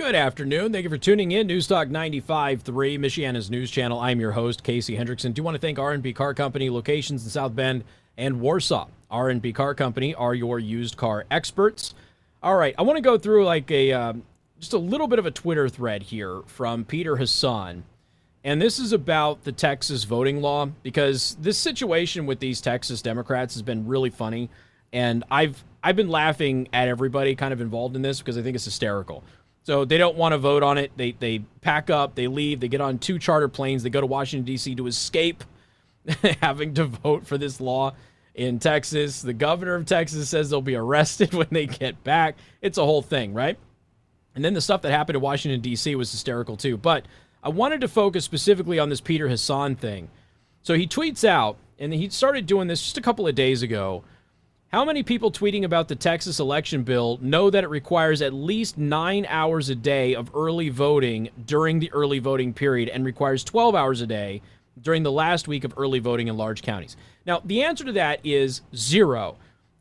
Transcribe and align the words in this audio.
Good 0.00 0.14
afternoon. 0.14 0.72
Thank 0.72 0.84
you 0.84 0.88
for 0.88 0.96
tuning 0.96 1.30
in. 1.30 1.46
Newstalk 1.46 1.90
95.3, 1.90 2.62
Michiana's 2.98 3.50
news 3.50 3.70
channel. 3.70 4.00
I'm 4.00 4.18
your 4.18 4.32
host, 4.32 4.62
Casey 4.62 4.96
Hendrickson. 4.96 5.34
Do 5.34 5.42
want 5.42 5.56
to 5.56 5.60
thank 5.60 5.78
R&B 5.78 6.14
Car 6.14 6.32
Company, 6.32 6.70
locations 6.70 7.22
in 7.22 7.28
South 7.28 7.54
Bend 7.54 7.84
and 8.16 8.40
Warsaw. 8.40 8.88
R&B 9.10 9.52
Car 9.52 9.74
Company 9.74 10.14
are 10.14 10.34
your 10.34 10.58
used 10.58 10.96
car 10.96 11.26
experts. 11.30 11.92
All 12.42 12.56
right, 12.56 12.74
I 12.78 12.82
want 12.82 12.96
to 12.96 13.02
go 13.02 13.18
through 13.18 13.44
like 13.44 13.70
a 13.70 13.92
um, 13.92 14.22
just 14.58 14.72
a 14.72 14.78
little 14.78 15.06
bit 15.06 15.18
of 15.18 15.26
a 15.26 15.30
Twitter 15.30 15.68
thread 15.68 16.04
here 16.04 16.40
from 16.46 16.86
Peter 16.86 17.16
Hasson. 17.16 17.84
And 18.42 18.60
this 18.60 18.78
is 18.78 18.94
about 18.94 19.44
the 19.44 19.52
Texas 19.52 20.04
voting 20.04 20.40
law 20.40 20.64
because 20.82 21.36
this 21.42 21.58
situation 21.58 22.24
with 22.24 22.40
these 22.40 22.62
Texas 22.62 23.02
Democrats 23.02 23.52
has 23.52 23.60
been 23.60 23.86
really 23.86 24.08
funny. 24.08 24.48
And 24.94 25.24
I've 25.30 25.62
I've 25.82 25.96
been 25.96 26.08
laughing 26.08 26.68
at 26.72 26.88
everybody 26.88 27.34
kind 27.34 27.52
of 27.52 27.60
involved 27.60 27.96
in 27.96 28.02
this 28.02 28.18
because 28.20 28.38
I 28.38 28.42
think 28.42 28.54
it's 28.54 28.64
hysterical. 28.64 29.24
So 29.62 29.84
they 29.84 29.98
don't 29.98 30.16
want 30.16 30.32
to 30.32 30.38
vote 30.38 30.62
on 30.62 30.78
it. 30.78 30.92
They 30.96 31.12
they 31.12 31.40
pack 31.60 31.90
up, 31.90 32.14
they 32.14 32.26
leave, 32.26 32.60
they 32.60 32.68
get 32.68 32.80
on 32.80 32.98
two 32.98 33.18
charter 33.18 33.48
planes, 33.48 33.82
they 33.82 33.90
go 33.90 34.00
to 34.00 34.06
Washington 34.06 34.44
D.C. 34.44 34.74
to 34.74 34.86
escape 34.86 35.44
having 36.40 36.74
to 36.74 36.84
vote 36.86 37.26
for 37.26 37.36
this 37.38 37.60
law 37.60 37.94
in 38.34 38.58
Texas. 38.58 39.22
The 39.22 39.32
governor 39.32 39.74
of 39.74 39.86
Texas 39.86 40.28
says 40.28 40.50
they'll 40.50 40.62
be 40.62 40.76
arrested 40.76 41.34
when 41.34 41.48
they 41.50 41.66
get 41.66 42.02
back. 42.04 42.36
It's 42.62 42.78
a 42.78 42.84
whole 42.84 43.02
thing, 43.02 43.34
right? 43.34 43.58
And 44.34 44.44
then 44.44 44.54
the 44.54 44.60
stuff 44.60 44.82
that 44.82 44.92
happened 44.92 45.16
in 45.16 45.22
Washington 45.22 45.60
D.C. 45.60 45.94
was 45.94 46.10
hysterical 46.10 46.56
too. 46.56 46.76
But 46.76 47.04
I 47.42 47.48
wanted 47.48 47.80
to 47.82 47.88
focus 47.88 48.24
specifically 48.24 48.78
on 48.78 48.88
this 48.88 49.00
Peter 49.00 49.28
Hasson 49.28 49.76
thing. 49.76 50.08
So 50.62 50.74
he 50.74 50.86
tweets 50.86 51.24
out, 51.24 51.56
and 51.78 51.92
he 51.92 52.08
started 52.10 52.46
doing 52.46 52.68
this 52.68 52.82
just 52.82 52.98
a 52.98 53.00
couple 53.00 53.26
of 53.26 53.34
days 53.34 53.62
ago 53.62 54.04
how 54.70 54.84
many 54.84 55.02
people 55.02 55.32
tweeting 55.32 55.64
about 55.64 55.88
the 55.88 55.96
Texas 55.96 56.38
election 56.38 56.84
bill 56.84 57.18
know 57.20 57.50
that 57.50 57.64
it 57.64 57.70
requires 57.70 58.22
at 58.22 58.32
least 58.32 58.78
nine 58.78 59.26
hours 59.28 59.68
a 59.68 59.74
day 59.74 60.14
of 60.14 60.30
early 60.32 60.68
voting 60.68 61.28
during 61.44 61.80
the 61.80 61.92
early 61.92 62.20
voting 62.20 62.54
period 62.54 62.88
and 62.88 63.04
requires 63.04 63.42
12 63.42 63.74
hours 63.74 64.00
a 64.00 64.06
day 64.06 64.40
during 64.80 65.02
the 65.02 65.10
last 65.10 65.48
week 65.48 65.64
of 65.64 65.74
early 65.76 65.98
voting 65.98 66.28
in 66.28 66.36
large 66.36 66.62
counties? 66.62 66.96
Now, 67.26 67.42
the 67.44 67.64
answer 67.64 67.84
to 67.84 67.92
that 67.92 68.20
is 68.24 68.60
zero. 68.74 69.36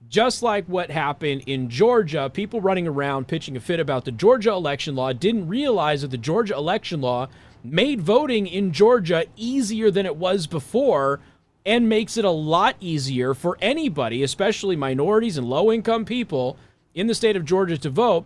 Just 0.10 0.42
like 0.42 0.66
what 0.66 0.90
happened 0.90 1.44
in 1.46 1.70
Georgia, 1.70 2.32
people 2.34 2.60
running 2.60 2.88
around 2.88 3.28
pitching 3.28 3.56
a 3.56 3.60
fit 3.60 3.80
about 3.80 4.06
the 4.06 4.12
Georgia 4.12 4.54
election 4.54 4.96
law 4.96 5.14
didn't 5.14 5.48
realize 5.48 6.02
that 6.02 6.10
the 6.10 6.18
Georgia 6.18 6.56
election 6.56 7.00
law 7.00 7.28
made 7.64 8.02
voting 8.02 8.48
in 8.48 8.72
Georgia 8.72 9.26
easier 9.36 9.92
than 9.92 10.08
it 10.08 10.16
was 10.16 10.48
before 10.48 11.20
and 11.66 11.90
makes 11.90 12.18
it 12.18 12.26
a 12.26 12.32
lot 12.32 12.76
easier 12.80 13.34
for 13.34 13.58
anybody, 13.62 14.24
especially 14.24 14.76
minorities 14.76 15.38
and 15.38 15.50
low 15.50 15.72
income 15.72 16.06
people 16.06 16.58
in 16.94 17.08
the 17.08 17.16
state 17.16 17.36
of 17.36 17.46
Georgia 17.46 17.78
to 17.78 17.90
vote. 17.90 18.26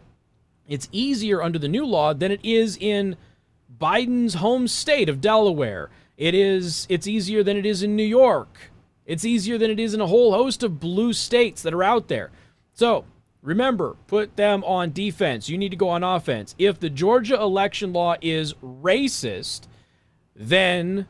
It's 0.68 0.88
easier 0.92 1.42
under 1.42 1.60
the 1.60 1.68
new 1.68 1.86
law 1.86 2.14
than 2.14 2.32
it 2.32 2.44
is 2.44 2.78
in 2.78 3.18
Biden's 3.78 4.36
home 4.36 4.68
state 4.68 5.10
of 5.10 5.20
Delaware. 5.20 5.90
It 6.18 6.34
is 6.36 6.86
it's 6.90 7.08
easier 7.08 7.44
than 7.44 7.58
it 7.58 7.66
is 7.66 7.84
in 7.84 7.96
New 7.96 8.04
York. 8.04 8.72
It's 9.06 9.26
easier 9.26 9.58
than 9.58 9.72
it 9.72 9.80
is 9.80 9.94
in 9.94 10.00
a 10.02 10.08
whole 10.08 10.32
host 10.32 10.64
of 10.64 10.80
blue 10.80 11.12
states 11.12 11.62
that 11.64 11.74
are 11.74 11.84
out 11.84 12.08
there. 12.08 12.32
So, 12.72 13.04
remember, 13.42 13.98
put 14.08 14.38
them 14.38 14.64
on 14.64 14.94
defense. 14.94 15.50
You 15.50 15.58
need 15.58 15.72
to 15.72 15.78
go 15.78 15.90
on 15.90 16.04
offense. 16.04 16.56
If 16.58 16.80
the 16.80 16.90
Georgia 16.90 17.36
election 17.36 17.92
law 17.92 18.16
is 18.22 18.54
racist, 18.64 19.68
then 20.36 21.08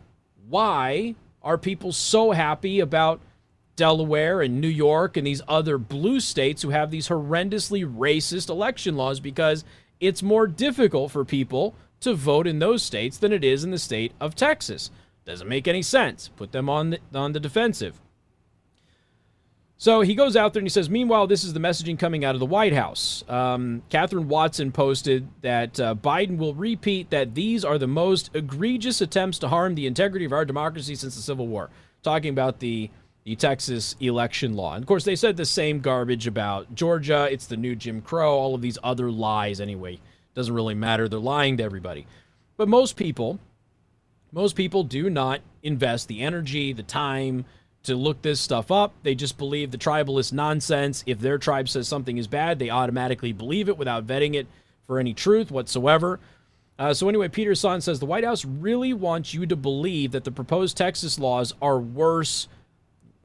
why 0.48 1.16
are 1.44 1.58
people 1.58 1.92
so 1.92 2.32
happy 2.32 2.80
about 2.80 3.22
Delaware 3.76 4.42
and 4.42 4.62
New 4.62 4.68
York 4.68 5.18
and 5.18 5.26
these 5.26 5.42
other 5.48 5.78
blue 5.78 6.20
states 6.20 6.62
who 6.62 6.70
have 6.70 6.92
these 6.92 7.10
horrendously 7.10 7.86
racist 7.86 8.50
election 8.50 8.96
laws 8.96 9.20
because 9.20 9.64
it's 10.00 10.22
more 10.22 10.48
difficult 10.48 11.12
for 11.12 11.26
people 11.26 11.76
to 12.02 12.14
vote 12.14 12.46
in 12.48 12.60
those 12.60 12.84
states 12.84 13.18
than 13.18 13.32
it 13.32 13.44
is 13.44 13.64
in 13.64 13.72
the 13.72 13.80
state 13.80 14.14
of 14.20 14.36
Texas. 14.36 14.92
Doesn't 15.26 15.48
make 15.48 15.68
any 15.68 15.82
sense. 15.82 16.30
Put 16.36 16.52
them 16.52 16.70
on 16.70 16.92
the, 16.92 17.00
on 17.14 17.32
the 17.32 17.40
defensive. 17.40 18.00
So 19.84 20.00
he 20.00 20.16
goes 20.16 20.38
out 20.38 20.54
there 20.54 20.62
and 20.62 20.66
he 20.66 20.70
says, 20.70 20.90
Meanwhile, 20.90 21.28
this 21.28 21.44
is 21.44 21.52
the 21.52 21.60
messaging 21.60 22.00
coming 22.00 22.24
out 22.24 22.36
of 22.36 22.40
the 22.40 22.46
White 22.46 22.72
House. 22.72 23.22
Um, 23.28 23.84
Kathryn 23.90 24.28
Watson 24.28 24.72
posted 24.72 25.28
that 25.42 25.78
uh, 25.78 25.94
Biden 25.94 26.38
will 26.38 26.54
repeat 26.54 27.10
that 27.10 27.36
these 27.36 27.66
are 27.66 27.78
the 27.78 27.86
most 27.86 28.30
egregious 28.34 29.02
attempts 29.02 29.40
to 29.40 29.50
harm 29.50 29.76
the 29.76 29.86
integrity 29.86 30.24
of 30.24 30.32
our 30.32 30.46
democracy 30.46 30.96
since 30.96 31.18
the 31.18 31.22
Civil 31.22 31.48
War. 31.48 31.70
Talking 32.02 32.30
about 32.30 32.60
the, 32.62 32.92
the 33.26 33.36
Texas 33.36 33.98
election 34.00 34.56
law. 34.56 34.76
And 34.76 34.84
of 34.84 34.88
course, 34.88 35.04
they 35.04 35.18
said 35.18 35.36
the 35.36 35.44
same 35.44 35.82
garbage 35.82 36.28
about 36.28 36.74
Georgia. 36.74 37.28
It's 37.30 37.48
the 37.48 37.58
new 37.58 37.76
Jim 37.76 38.00
Crow, 38.00 38.38
all 38.38 38.56
of 38.56 38.62
these 38.62 38.78
other 38.86 39.12
lies 39.12 39.60
anyway. 39.60 40.00
Doesn't 40.34 40.56
really 40.56 40.76
matter. 40.76 41.10
They're 41.10 41.20
lying 41.20 41.58
to 41.58 41.64
everybody. 41.64 42.08
But 42.56 42.70
most 42.70 42.96
people, 42.96 43.38
most 44.32 44.56
people 44.56 44.86
do 44.86 45.10
not 45.10 45.42
invest 45.62 46.08
the 46.08 46.22
energy, 46.22 46.72
the 46.72 46.84
time, 46.84 47.44
to 47.84 47.96
look 47.96 48.22
this 48.22 48.40
stuff 48.40 48.72
up. 48.72 48.94
They 49.04 49.16
just 49.16 49.38
believe 49.38 49.72
the 49.72 49.78
tribalist 49.78 50.34
nonsense. 50.34 51.04
If 51.06 51.20
their 51.20 51.38
tribe 51.38 51.70
says 51.70 51.88
something 51.88 52.18
is 52.18 52.28
bad, 52.28 52.60
they 52.60 52.70
automatically 52.70 53.34
believe 53.34 53.70
it 53.70 53.78
without 53.78 54.08
vetting 54.08 54.36
it 54.36 54.48
for 54.88 55.00
any 55.00 55.14
truth 55.14 55.52
whatsoever. 55.52 56.20
Uh, 56.80 56.94
so, 56.94 57.08
anyway, 57.08 57.28
Peter 57.28 57.52
Hasson 57.52 57.82
says 57.82 58.00
the 58.00 58.06
White 58.06 58.24
House 58.24 58.44
really 58.46 58.94
wants 58.94 59.34
you 59.34 59.46
to 59.46 59.56
believe 59.56 60.12
that 60.12 60.24
the 60.24 60.32
proposed 60.32 60.76
Texas 60.76 61.20
laws 61.20 61.54
are 61.62 61.80
worse 61.80 62.48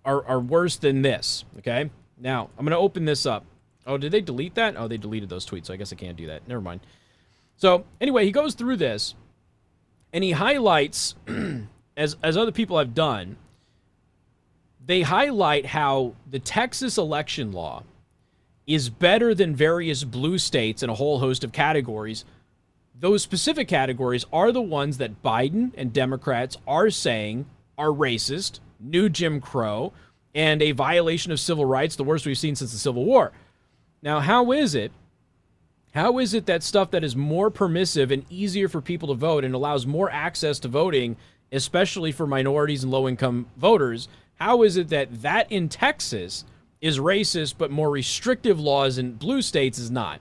are, 0.05 0.25
are 0.27 0.41
worse 0.41 0.77
than 0.77 1.03
this. 1.03 1.45
Okay. 1.59 1.91
Now, 2.19 2.51
I'm 2.59 2.65
going 2.65 2.73
to 2.73 2.79
open 2.79 3.05
this 3.05 3.27
up. 3.27 3.45
Oh, 3.87 3.97
did 3.97 4.13
they 4.13 4.21
delete 4.21 4.55
that? 4.57 4.77
Oh, 4.77 4.89
they 4.89 4.97
deleted 4.97 5.29
those 5.29 5.47
tweets, 5.47 5.67
so 5.67 5.75
I 5.75 5.77
guess 5.77 5.93
I 5.93 5.97
can't 5.97 6.17
do 6.17 6.27
that. 6.27 6.47
Never 6.49 6.61
mind. 6.61 6.81
So, 7.57 7.85
anyway, 8.01 8.25
he 8.25 8.33
goes 8.33 8.55
through 8.55 8.77
this 8.77 9.15
and 10.13 10.25
he 10.25 10.33
highlights, 10.33 11.15
as, 11.97 12.17
as 12.23 12.37
other 12.37 12.53
people 12.53 12.79
have 12.79 12.95
done, 12.95 13.37
they 14.89 15.03
highlight 15.03 15.67
how 15.67 16.15
the 16.31 16.39
Texas 16.39 16.97
election 16.97 17.53
law 17.53 17.83
is 18.67 18.89
better 18.89 19.35
than 19.35 19.55
various 19.55 20.03
blue 20.03 20.39
states 20.39 20.83
in 20.83 20.89
a 20.89 20.95
whole 20.95 21.19
host 21.19 21.45
of 21.45 21.53
categories. 21.53 22.25
Those 22.99 23.23
specific 23.23 23.69
categories 23.69 24.25
are 24.33 24.51
the 24.51 24.63
ones 24.63 24.97
that 24.97 25.23
Biden 25.23 25.73
and 25.77 25.93
Democrats 25.93 26.57
are 26.67 26.89
saying 26.89 27.45
are 27.77 27.89
racist, 27.89 28.61
new 28.81 29.11
Jim 29.11 29.43
Crow, 29.43 29.93
and 30.35 30.63
a 30.63 30.73
violation 30.73 31.33
of 31.33 31.39
civil 31.39 31.67
rights, 31.67 31.97
the 31.97 32.03
worst 32.03 32.25
we've 32.25 32.39
seen 32.39 32.57
since 32.57 32.73
the 32.73 32.79
Civil 32.79 33.05
War. 33.05 33.33
Now, 34.01 34.21
how 34.21 34.53
is 34.53 34.75
it? 34.75 34.91
How 35.93 36.19
is 36.19 36.33
it 36.33 36.47
that 36.47 36.63
stuff 36.63 36.93
that 36.93 37.05
is 37.05 37.15
more 37.15 37.51
permissive 37.51 38.11
and 38.11 38.25
easier 38.31 38.71
for 38.71 38.81
people 38.81 39.09
to 39.09 39.15
vote 39.15 39.45
and 39.45 39.55
allows 39.55 39.87
more 39.87 40.11
access 40.11 40.59
to 40.61 40.69
voting, 40.69 41.19
especially 41.53 42.11
for 42.11 42.27
minorities 42.27 42.83
and 42.83 42.91
low 42.91 43.07
income 43.07 43.49
voters, 43.59 44.09
how 44.39 44.63
is 44.63 44.77
it 44.77 44.89
that 44.89 45.23
that 45.23 45.51
in 45.51 45.69
Texas 45.69 46.45
is 46.81 46.99
racist, 46.99 47.55
but 47.59 47.71
more 47.71 47.91
restrictive 47.91 48.61
laws 48.61 48.99
in 48.99 49.15
blue 49.15 49.43
states 49.43 49.79
is 49.79 49.91
not? 49.91 50.21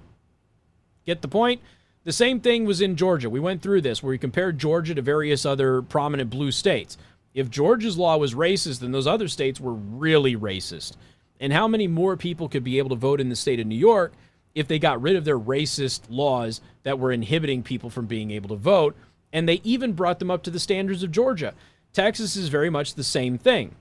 Get 1.06 1.22
the 1.22 1.28
point? 1.28 1.62
The 2.04 2.12
same 2.12 2.40
thing 2.40 2.66
was 2.66 2.82
in 2.82 2.96
Georgia. 2.96 3.30
We 3.30 3.40
went 3.40 3.62
through 3.62 3.82
this 3.82 4.02
where 4.02 4.12
we 4.12 4.18
compared 4.18 4.58
Georgia 4.58 4.96
to 4.96 5.02
various 5.02 5.46
other 5.46 5.82
prominent 5.82 6.30
blue 6.30 6.52
states. 6.52 6.98
If 7.34 7.50
Georgia's 7.50 7.98
law 7.98 8.18
was 8.18 8.34
racist, 8.34 8.80
then 8.80 8.92
those 8.92 9.06
other 9.06 9.28
states 9.28 9.60
were 9.60 9.74
really 9.74 10.36
racist. 10.36 10.94
And 11.40 11.54
how 11.54 11.68
many 11.68 11.88
more 11.88 12.18
people 12.18 12.50
could 12.50 12.64
be 12.64 12.80
able 12.80 12.90
to 12.90 12.96
vote 12.96 13.22
in 13.22 13.30
the 13.30 13.36
state 13.36 13.60
of 13.60 13.68
New 13.68 13.76
York 13.76 14.14
if 14.56 14.68
they 14.68 14.80
got 14.80 15.02
rid 15.02 15.16
of 15.16 15.26
their 15.26 15.38
racist 15.38 16.02
laws 16.10 16.62
that 16.84 16.98
were 16.98 17.12
inhibiting 17.12 17.62
people 17.62 17.92
from 17.92 18.08
being 18.08 18.32
able 18.32 18.50
to 18.50 18.56
vote? 18.56 18.96
And 19.32 19.48
they 19.48 19.62
even 19.64 19.94
brought 19.94 20.18
them 20.18 20.32
up 20.32 20.42
to 20.44 20.50
the 20.50 20.60
standards 20.60 21.04
of 21.04 21.12
Georgia. 21.12 21.54
Texas 21.94 22.36
is 22.36 22.50
very 22.50 22.70
much 22.70 22.96
the 22.96 23.04
same 23.04 23.38
thing. 23.38 23.76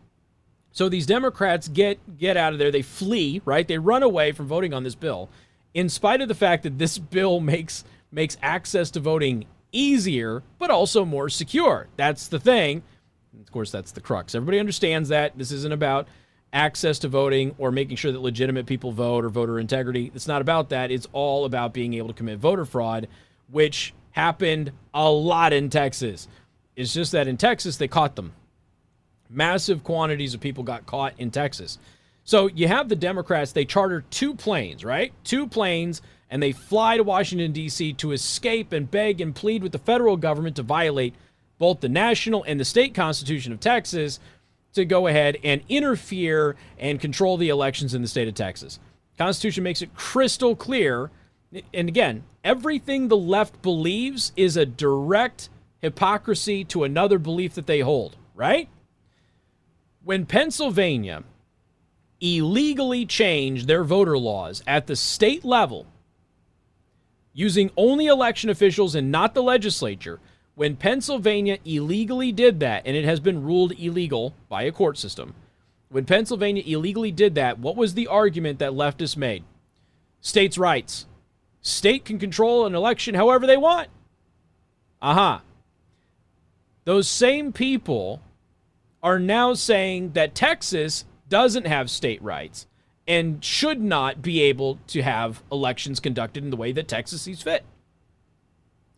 So 0.76 0.90
these 0.90 1.06
Democrats 1.06 1.68
get 1.68 2.18
get 2.18 2.36
out 2.36 2.52
of 2.52 2.58
there. 2.58 2.70
They 2.70 2.82
flee, 2.82 3.40
right? 3.46 3.66
They 3.66 3.78
run 3.78 4.02
away 4.02 4.32
from 4.32 4.46
voting 4.46 4.74
on 4.74 4.84
this 4.84 4.94
bill, 4.94 5.30
in 5.72 5.88
spite 5.88 6.20
of 6.20 6.28
the 6.28 6.34
fact 6.34 6.64
that 6.64 6.76
this 6.76 6.98
bill 7.16 7.40
makes 7.40 7.82
makes 8.12 8.36
access 8.42 8.90
to 8.90 9.00
voting 9.00 9.46
easier, 9.72 10.42
but 10.58 10.68
also 10.68 11.06
more 11.06 11.30
secure. 11.30 11.88
That's 11.96 12.28
the 12.28 12.38
thing. 12.38 12.82
Of 13.40 13.50
course, 13.50 13.70
that's 13.70 13.92
the 13.92 14.02
crux. 14.02 14.34
Everybody 14.34 14.58
understands 14.58 15.08
that 15.08 15.38
this 15.38 15.50
isn't 15.50 15.72
about 15.72 16.08
access 16.52 16.98
to 16.98 17.08
voting 17.08 17.54
or 17.56 17.72
making 17.72 17.96
sure 17.96 18.12
that 18.12 18.20
legitimate 18.20 18.66
people 18.66 18.92
vote 18.92 19.24
or 19.24 19.30
voter 19.30 19.58
integrity. 19.58 20.12
It's 20.14 20.28
not 20.28 20.42
about 20.42 20.68
that. 20.68 20.90
It's 20.90 21.08
all 21.14 21.46
about 21.46 21.72
being 21.72 21.94
able 21.94 22.08
to 22.08 22.14
commit 22.14 22.38
voter 22.38 22.66
fraud, 22.66 23.08
which 23.50 23.94
happened 24.10 24.72
a 24.92 25.10
lot 25.10 25.54
in 25.54 25.70
Texas. 25.70 26.28
It's 26.76 26.92
just 26.92 27.12
that 27.12 27.28
in 27.28 27.38
Texas 27.38 27.78
they 27.78 27.88
caught 27.88 28.14
them. 28.14 28.34
Massive 29.28 29.84
quantities 29.84 30.34
of 30.34 30.40
people 30.40 30.64
got 30.64 30.86
caught 30.86 31.14
in 31.18 31.30
Texas. 31.30 31.78
So 32.24 32.48
you 32.48 32.68
have 32.68 32.88
the 32.88 32.96
Democrats, 32.96 33.52
they 33.52 33.64
charter 33.64 34.04
two 34.10 34.34
planes, 34.34 34.84
right? 34.84 35.12
Two 35.24 35.46
planes, 35.46 36.02
and 36.30 36.42
they 36.42 36.52
fly 36.52 36.96
to 36.96 37.04
Washington, 37.04 37.52
D.C. 37.52 37.92
to 37.94 38.12
escape 38.12 38.72
and 38.72 38.90
beg 38.90 39.20
and 39.20 39.34
plead 39.34 39.62
with 39.62 39.72
the 39.72 39.78
federal 39.78 40.16
government 40.16 40.56
to 40.56 40.62
violate 40.62 41.14
both 41.58 41.80
the 41.80 41.88
national 41.88 42.42
and 42.44 42.58
the 42.58 42.64
state 42.64 42.94
constitution 42.94 43.52
of 43.52 43.60
Texas 43.60 44.18
to 44.74 44.84
go 44.84 45.06
ahead 45.06 45.38
and 45.44 45.62
interfere 45.68 46.56
and 46.78 47.00
control 47.00 47.36
the 47.36 47.48
elections 47.48 47.94
in 47.94 48.02
the 48.02 48.08
state 48.08 48.28
of 48.28 48.34
Texas. 48.34 48.78
Constitution 49.16 49.64
makes 49.64 49.80
it 49.80 49.94
crystal 49.94 50.54
clear. 50.54 51.10
And 51.72 51.88
again, 51.88 52.24
Everything 52.46 53.08
the 53.08 53.16
left 53.16 53.60
believes 53.60 54.30
is 54.36 54.56
a 54.56 54.64
direct 54.64 55.48
hypocrisy 55.80 56.62
to 56.66 56.84
another 56.84 57.18
belief 57.18 57.54
that 57.54 57.66
they 57.66 57.80
hold, 57.80 58.14
right? 58.36 58.68
When 60.06 60.24
Pennsylvania 60.24 61.24
illegally 62.20 63.04
changed 63.06 63.66
their 63.66 63.82
voter 63.82 64.16
laws 64.16 64.62
at 64.64 64.86
the 64.86 64.94
state 64.94 65.44
level 65.44 65.84
using 67.32 67.72
only 67.76 68.06
election 68.06 68.48
officials 68.48 68.94
and 68.94 69.10
not 69.10 69.34
the 69.34 69.42
legislature, 69.42 70.20
when 70.54 70.76
Pennsylvania 70.76 71.58
illegally 71.64 72.30
did 72.30 72.60
that, 72.60 72.86
and 72.86 72.96
it 72.96 73.04
has 73.04 73.18
been 73.18 73.42
ruled 73.42 73.72
illegal 73.80 74.32
by 74.48 74.62
a 74.62 74.70
court 74.70 74.96
system, 74.96 75.34
when 75.88 76.04
Pennsylvania 76.04 76.62
illegally 76.64 77.10
did 77.10 77.34
that, 77.34 77.58
what 77.58 77.74
was 77.74 77.94
the 77.94 78.06
argument 78.06 78.60
that 78.60 78.70
leftists 78.70 79.16
made? 79.16 79.42
States' 80.20 80.56
rights. 80.56 81.06
State 81.62 82.04
can 82.04 82.20
control 82.20 82.64
an 82.64 82.76
election 82.76 83.16
however 83.16 83.44
they 83.44 83.56
want. 83.56 83.88
Aha. 85.02 85.34
Uh-huh. 85.34 85.40
Those 86.84 87.08
same 87.08 87.52
people 87.52 88.20
are 89.06 89.20
now 89.20 89.54
saying 89.54 90.10
that 90.14 90.34
Texas 90.34 91.04
doesn't 91.28 91.64
have 91.64 91.88
state 91.88 92.20
rights 92.20 92.66
and 93.06 93.42
should 93.44 93.80
not 93.80 94.20
be 94.20 94.42
able 94.42 94.80
to 94.88 95.00
have 95.00 95.44
elections 95.52 96.00
conducted 96.00 96.42
in 96.42 96.50
the 96.50 96.56
way 96.56 96.72
that 96.72 96.88
Texas 96.88 97.22
sees 97.22 97.40
fit. 97.40 97.64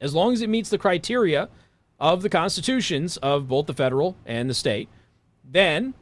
As 0.01 0.15
long 0.15 0.33
as 0.33 0.41
it 0.41 0.49
meets 0.49 0.71
the 0.71 0.79
criteria 0.79 1.51
of 2.01 2.23
the 2.23 2.31
constitutions 2.31 3.19
of 3.19 3.49
both 3.49 3.67
the 3.67 3.75
federal 3.75 4.17
and 4.25 4.49
the 4.49 4.55
state, 4.55 4.89
then 5.45 5.93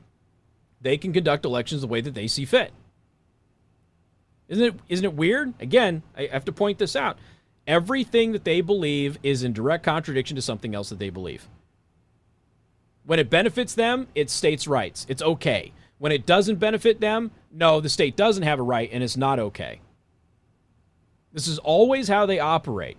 they 0.81 0.97
can 0.97 1.13
conduct 1.13 1.45
elections 1.45 1.81
the 1.81 1.89
way 1.89 2.01
that 2.01 2.15
they 2.15 2.29
see 2.29 2.45
fit. 2.45 2.71
Isn't 4.47 4.65
it 4.67 4.75
isn't 4.89 5.05
it 5.05 5.15
weird? 5.15 5.53
Again, 5.59 6.05
I 6.17 6.27
have 6.27 6.45
to 6.45 6.53
point 6.53 6.79
this 6.79 6.95
out. 6.95 7.19
Everything 7.67 8.31
that 8.31 8.45
they 8.45 8.61
believe 8.61 9.19
is 9.25 9.43
in 9.43 9.53
direct 9.53 9.83
contradiction 9.83 10.37
to 10.37 10.43
something 10.43 10.77
else 10.77 10.91
that 10.91 11.01
they 11.01 11.11
believe. 11.11 11.49
When 13.07 13.21
it 13.21 13.31
benefits 13.31 13.75
them, 13.75 14.09
it's 14.15 14.33
states' 14.33 14.67
rights. 14.67 15.07
It's 15.09 15.23
okay. 15.23 15.73
When 15.99 16.13
it 16.13 16.27
doesn't 16.27 16.57
benefit 16.57 17.01
them, 17.01 17.31
no, 17.51 17.81
the 17.81 17.89
state 17.89 18.17
doesn't 18.17 18.43
have 18.43 18.59
a 18.59 18.63
right 18.63 18.91
and 18.93 19.03
it's 19.03 19.17
not 19.17 19.39
okay. 19.39 19.81
This 21.33 21.49
is 21.49 21.59
always 21.59 22.09
how 22.09 22.27
they 22.27 22.39
operate. 22.39 22.97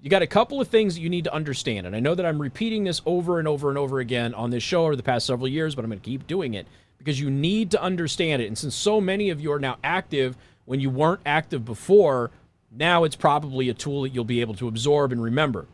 You 0.00 0.10
got 0.10 0.22
a 0.22 0.26
couple 0.26 0.60
of 0.60 0.68
things 0.68 0.94
that 0.94 1.00
you 1.00 1.08
need 1.08 1.24
to 1.24 1.34
understand. 1.34 1.86
And 1.86 1.96
I 1.96 2.00
know 2.00 2.14
that 2.14 2.26
I'm 2.26 2.40
repeating 2.40 2.84
this 2.84 3.00
over 3.06 3.38
and 3.38 3.48
over 3.48 3.68
and 3.68 3.78
over 3.78 3.98
again 3.98 4.34
on 4.34 4.50
this 4.50 4.62
show 4.62 4.84
over 4.84 4.94
the 4.94 5.02
past 5.02 5.26
several 5.26 5.48
years, 5.48 5.74
but 5.74 5.84
I'm 5.84 5.90
going 5.90 6.00
to 6.00 6.04
keep 6.04 6.26
doing 6.26 6.54
it 6.54 6.66
because 6.98 7.18
you 7.18 7.30
need 7.30 7.70
to 7.72 7.82
understand 7.82 8.42
it. 8.42 8.46
And 8.46 8.56
since 8.56 8.74
so 8.74 9.00
many 9.00 9.30
of 9.30 9.40
you 9.40 9.50
are 9.52 9.58
now 9.58 9.78
active 9.82 10.36
when 10.66 10.78
you 10.78 10.90
weren't 10.90 11.20
active 11.24 11.64
before, 11.64 12.30
now 12.70 13.04
it's 13.04 13.16
probably 13.16 13.68
a 13.68 13.74
tool 13.74 14.02
that 14.02 14.10
you'll 14.10 14.24
be 14.24 14.40
able 14.40 14.54
to 14.54 14.68
absorb 14.68 15.10
and 15.10 15.22
remember. 15.22 15.66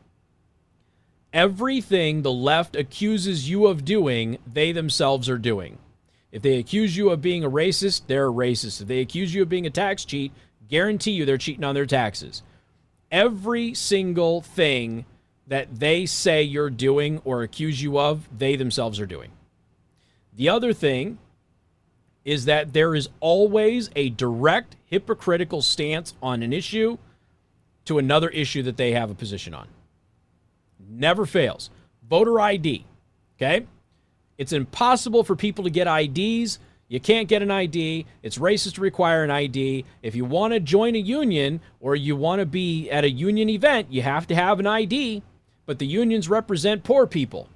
Everything 1.35 2.23
the 2.23 2.33
left 2.33 2.77
accuses 2.77 3.51
you 3.51 3.67
of 3.67 3.85
doing, 3.85 4.39
they 4.51 4.71
themselves 4.71 5.29
are 5.29 5.37
doing. 5.37 5.79
If 6.31 6.43
they 6.43 6.59
accuse 6.59 6.97
you 6.97 7.11
of 7.11 7.21
being 7.21 7.43
a 7.43 7.51
racist, 7.51 8.03
they're 8.07 8.29
a 8.29 8.33
racist. 8.33 8.81
If 8.81 8.87
they 8.87 9.01
accuse 9.01 9.35
you 9.35 9.43
of 9.43 9.49
being 9.49 9.67
a 9.67 9.71
tax 9.71 10.05
cheat, 10.05 10.31
guarantee 10.69 11.11
you 11.11 11.25
they're 11.25 11.37
cheating 11.37 11.65
on 11.65 11.75
their 11.75 11.87
taxes. 11.87 12.45
Every 13.11 13.75
single 13.75 14.43
thing 14.43 15.07
that 15.49 15.81
they 15.81 16.07
say 16.07 16.45
you're 16.45 16.71
doing 16.71 17.21
or 17.25 17.43
accuse 17.43 17.83
you 17.83 17.99
of, 17.99 18.29
they 18.37 18.55
themselves 18.55 19.01
are 19.01 19.07
doing. 19.07 19.33
The 20.37 20.49
other 20.49 20.73
thing 20.73 21.19
is 22.25 22.45
that 22.45 22.73
there 22.73 22.95
is 22.95 23.09
always 23.19 23.91
a 23.97 24.11
direct 24.11 24.77
hypocritical 24.87 25.63
stance 25.63 26.15
on 26.23 26.45
an 26.45 26.53
issue 26.53 26.97
to 27.87 27.99
another 27.99 28.29
issue 28.29 28.63
that 28.63 28.77
they 28.77 28.93
have 28.93 29.11
a 29.11 29.15
position 29.15 29.53
on. 29.53 29.67
Never 30.89 31.27
fails. 31.27 31.71
Voter 32.09 32.41
ID. 32.41 32.85
Okay? 33.37 33.67
It's 34.39 34.53
impossible 34.53 35.25
for 35.25 35.37
people 35.37 35.65
to 35.65 35.71
get 35.71 35.87
IDs. 35.87 36.59
You 36.89 37.01
can't 37.01 37.29
get 37.29 37.43
an 37.43 37.51
ID. 37.51 38.07
It's 38.23 38.39
racist 38.39 38.75
to 38.75 38.81
require 38.81 39.25
an 39.25 39.31
ID. 39.31 39.85
If 40.03 40.15
you 40.15 40.25
want 40.25 40.53
to 40.53 40.61
join 40.61 40.95
a 40.95 40.99
union 40.99 41.61
or 41.81 41.97
you 41.97 42.15
want 42.15 42.41
to 42.41 42.47
be 42.47 42.91
at 42.91 43.05
a 43.05 43.11
union 43.11 43.49
event, 43.49 43.89
you 43.91 44.03
have 44.03 44.27
to 44.29 44.35
have 44.35 44.61
an 44.61 44.67
ID. 44.67 45.23
But 45.67 45.79
the 45.79 45.87
unions 45.87 46.29
represent 46.29 46.85
poor 46.85 47.07
people 47.07 47.49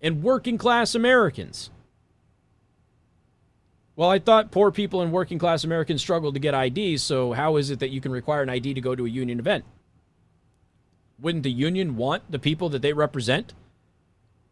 and 0.00 0.22
working 0.22 0.58
class 0.58 0.94
Americans. 0.94 1.70
Well, 3.94 4.08
I 4.08 4.18
thought 4.18 4.50
poor 4.50 4.70
people 4.70 5.02
and 5.02 5.12
working 5.12 5.38
class 5.38 5.64
Americans 5.64 6.00
struggled 6.00 6.34
to 6.34 6.40
get 6.40 6.54
IDs, 6.54 7.02
so 7.02 7.32
how 7.32 7.56
is 7.56 7.70
it 7.70 7.80
that 7.80 7.90
you 7.90 8.00
can 8.00 8.10
require 8.10 8.42
an 8.42 8.48
ID 8.48 8.74
to 8.74 8.80
go 8.80 8.94
to 8.94 9.04
a 9.04 9.08
union 9.08 9.38
event? 9.38 9.64
Wouldn't 11.18 11.44
the 11.44 11.50
union 11.50 11.96
want 11.96 12.30
the 12.30 12.38
people 12.38 12.68
that 12.70 12.82
they 12.82 12.92
represent 12.92 13.54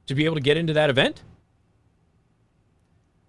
to 0.07 0.15
be 0.15 0.25
able 0.25 0.37
to 0.37 0.41
get 0.41 0.57
into 0.57 0.73
that 0.73 0.91
event? 0.91 1.23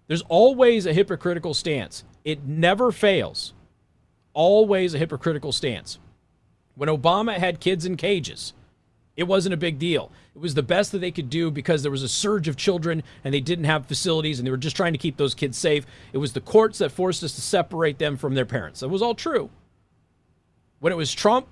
There's 0.06 0.22
always 0.22 0.86
a 0.86 0.92
hypocritical 0.92 1.54
stance. 1.54 2.04
It 2.24 2.44
never 2.44 2.92
fails. 2.92 3.54
Always 4.34 4.94
a 4.94 4.98
hypocritical 4.98 5.52
stance. 5.52 5.98
When 6.74 6.88
Obama 6.88 7.36
had 7.36 7.60
kids 7.60 7.84
in 7.84 7.96
cages, 7.96 8.52
it 9.16 9.24
wasn't 9.24 9.54
a 9.54 9.58
big 9.58 9.78
deal. 9.78 10.10
It 10.34 10.40
was 10.40 10.54
the 10.54 10.62
best 10.62 10.92
that 10.92 10.98
they 10.98 11.10
could 11.10 11.28
do 11.28 11.50
because 11.50 11.82
there 11.82 11.92
was 11.92 12.02
a 12.02 12.08
surge 12.08 12.48
of 12.48 12.56
children 12.56 13.02
and 13.24 13.34
they 13.34 13.40
didn't 13.40 13.66
have 13.66 13.86
facilities 13.86 14.38
and 14.38 14.46
they 14.46 14.50
were 14.50 14.56
just 14.56 14.76
trying 14.76 14.92
to 14.92 14.98
keep 14.98 15.18
those 15.18 15.34
kids 15.34 15.58
safe. 15.58 15.86
It 16.12 16.18
was 16.18 16.32
the 16.32 16.40
courts 16.40 16.78
that 16.78 16.92
forced 16.92 17.22
us 17.22 17.34
to 17.34 17.42
separate 17.42 17.98
them 17.98 18.16
from 18.16 18.34
their 18.34 18.46
parents. 18.46 18.80
That 18.80 18.88
was 18.88 19.02
all 19.02 19.14
true. 19.14 19.50
When 20.80 20.92
it 20.92 20.96
was 20.96 21.12
Trump, 21.12 21.46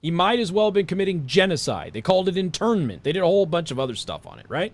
he 0.00 0.10
might 0.10 0.38
as 0.38 0.50
well 0.50 0.66
have 0.66 0.74
been 0.74 0.86
committing 0.86 1.26
genocide. 1.26 1.92
They 1.92 2.00
called 2.00 2.28
it 2.28 2.36
internment. 2.36 3.04
They 3.04 3.12
did 3.12 3.22
a 3.22 3.26
whole 3.26 3.46
bunch 3.46 3.70
of 3.70 3.78
other 3.78 3.94
stuff 3.94 4.26
on 4.26 4.38
it, 4.38 4.46
right? 4.48 4.72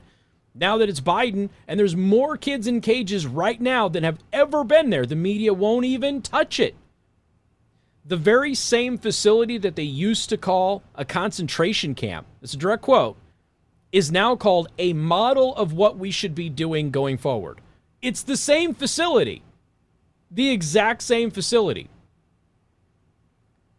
Now 0.54 0.78
that 0.78 0.88
it's 0.88 1.00
Biden 1.00 1.50
and 1.68 1.78
there's 1.78 1.96
more 1.96 2.36
kids 2.36 2.66
in 2.66 2.80
cages 2.80 3.26
right 3.26 3.60
now 3.60 3.88
than 3.88 4.04
have 4.04 4.20
ever 4.32 4.64
been 4.64 4.90
there, 4.90 5.04
the 5.04 5.16
media 5.16 5.52
won't 5.52 5.84
even 5.84 6.22
touch 6.22 6.60
it. 6.60 6.74
The 8.04 8.16
very 8.16 8.54
same 8.54 8.98
facility 8.98 9.58
that 9.58 9.74
they 9.74 9.82
used 9.82 10.28
to 10.30 10.36
call 10.36 10.82
a 10.94 11.04
concentration 11.04 11.94
camp, 11.94 12.26
it's 12.40 12.54
a 12.54 12.56
direct 12.56 12.82
quote, 12.82 13.16
is 13.90 14.12
now 14.12 14.36
called 14.36 14.68
a 14.78 14.92
model 14.92 15.54
of 15.56 15.72
what 15.72 15.98
we 15.98 16.10
should 16.10 16.34
be 16.34 16.48
doing 16.48 16.90
going 16.90 17.18
forward. 17.18 17.60
It's 18.00 18.22
the 18.22 18.36
same 18.36 18.74
facility, 18.74 19.42
the 20.30 20.50
exact 20.50 21.02
same 21.02 21.30
facility. 21.30 21.88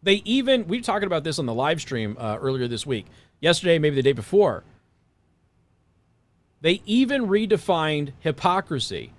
They 0.02 0.22
even 0.24 0.68
we 0.68 0.78
were 0.78 0.82
talking 0.82 1.06
about 1.06 1.24
this 1.24 1.38
on 1.38 1.46
the 1.46 1.54
live 1.54 1.80
stream 1.80 2.16
uh, 2.18 2.38
earlier 2.40 2.68
this 2.68 2.86
week, 2.86 3.06
yesterday, 3.40 3.78
maybe 3.78 3.96
the 3.96 4.02
day 4.02 4.12
before. 4.12 4.64
They 6.60 6.82
even 6.86 7.26
redefined 7.26 8.12
hypocrisy 8.20 9.12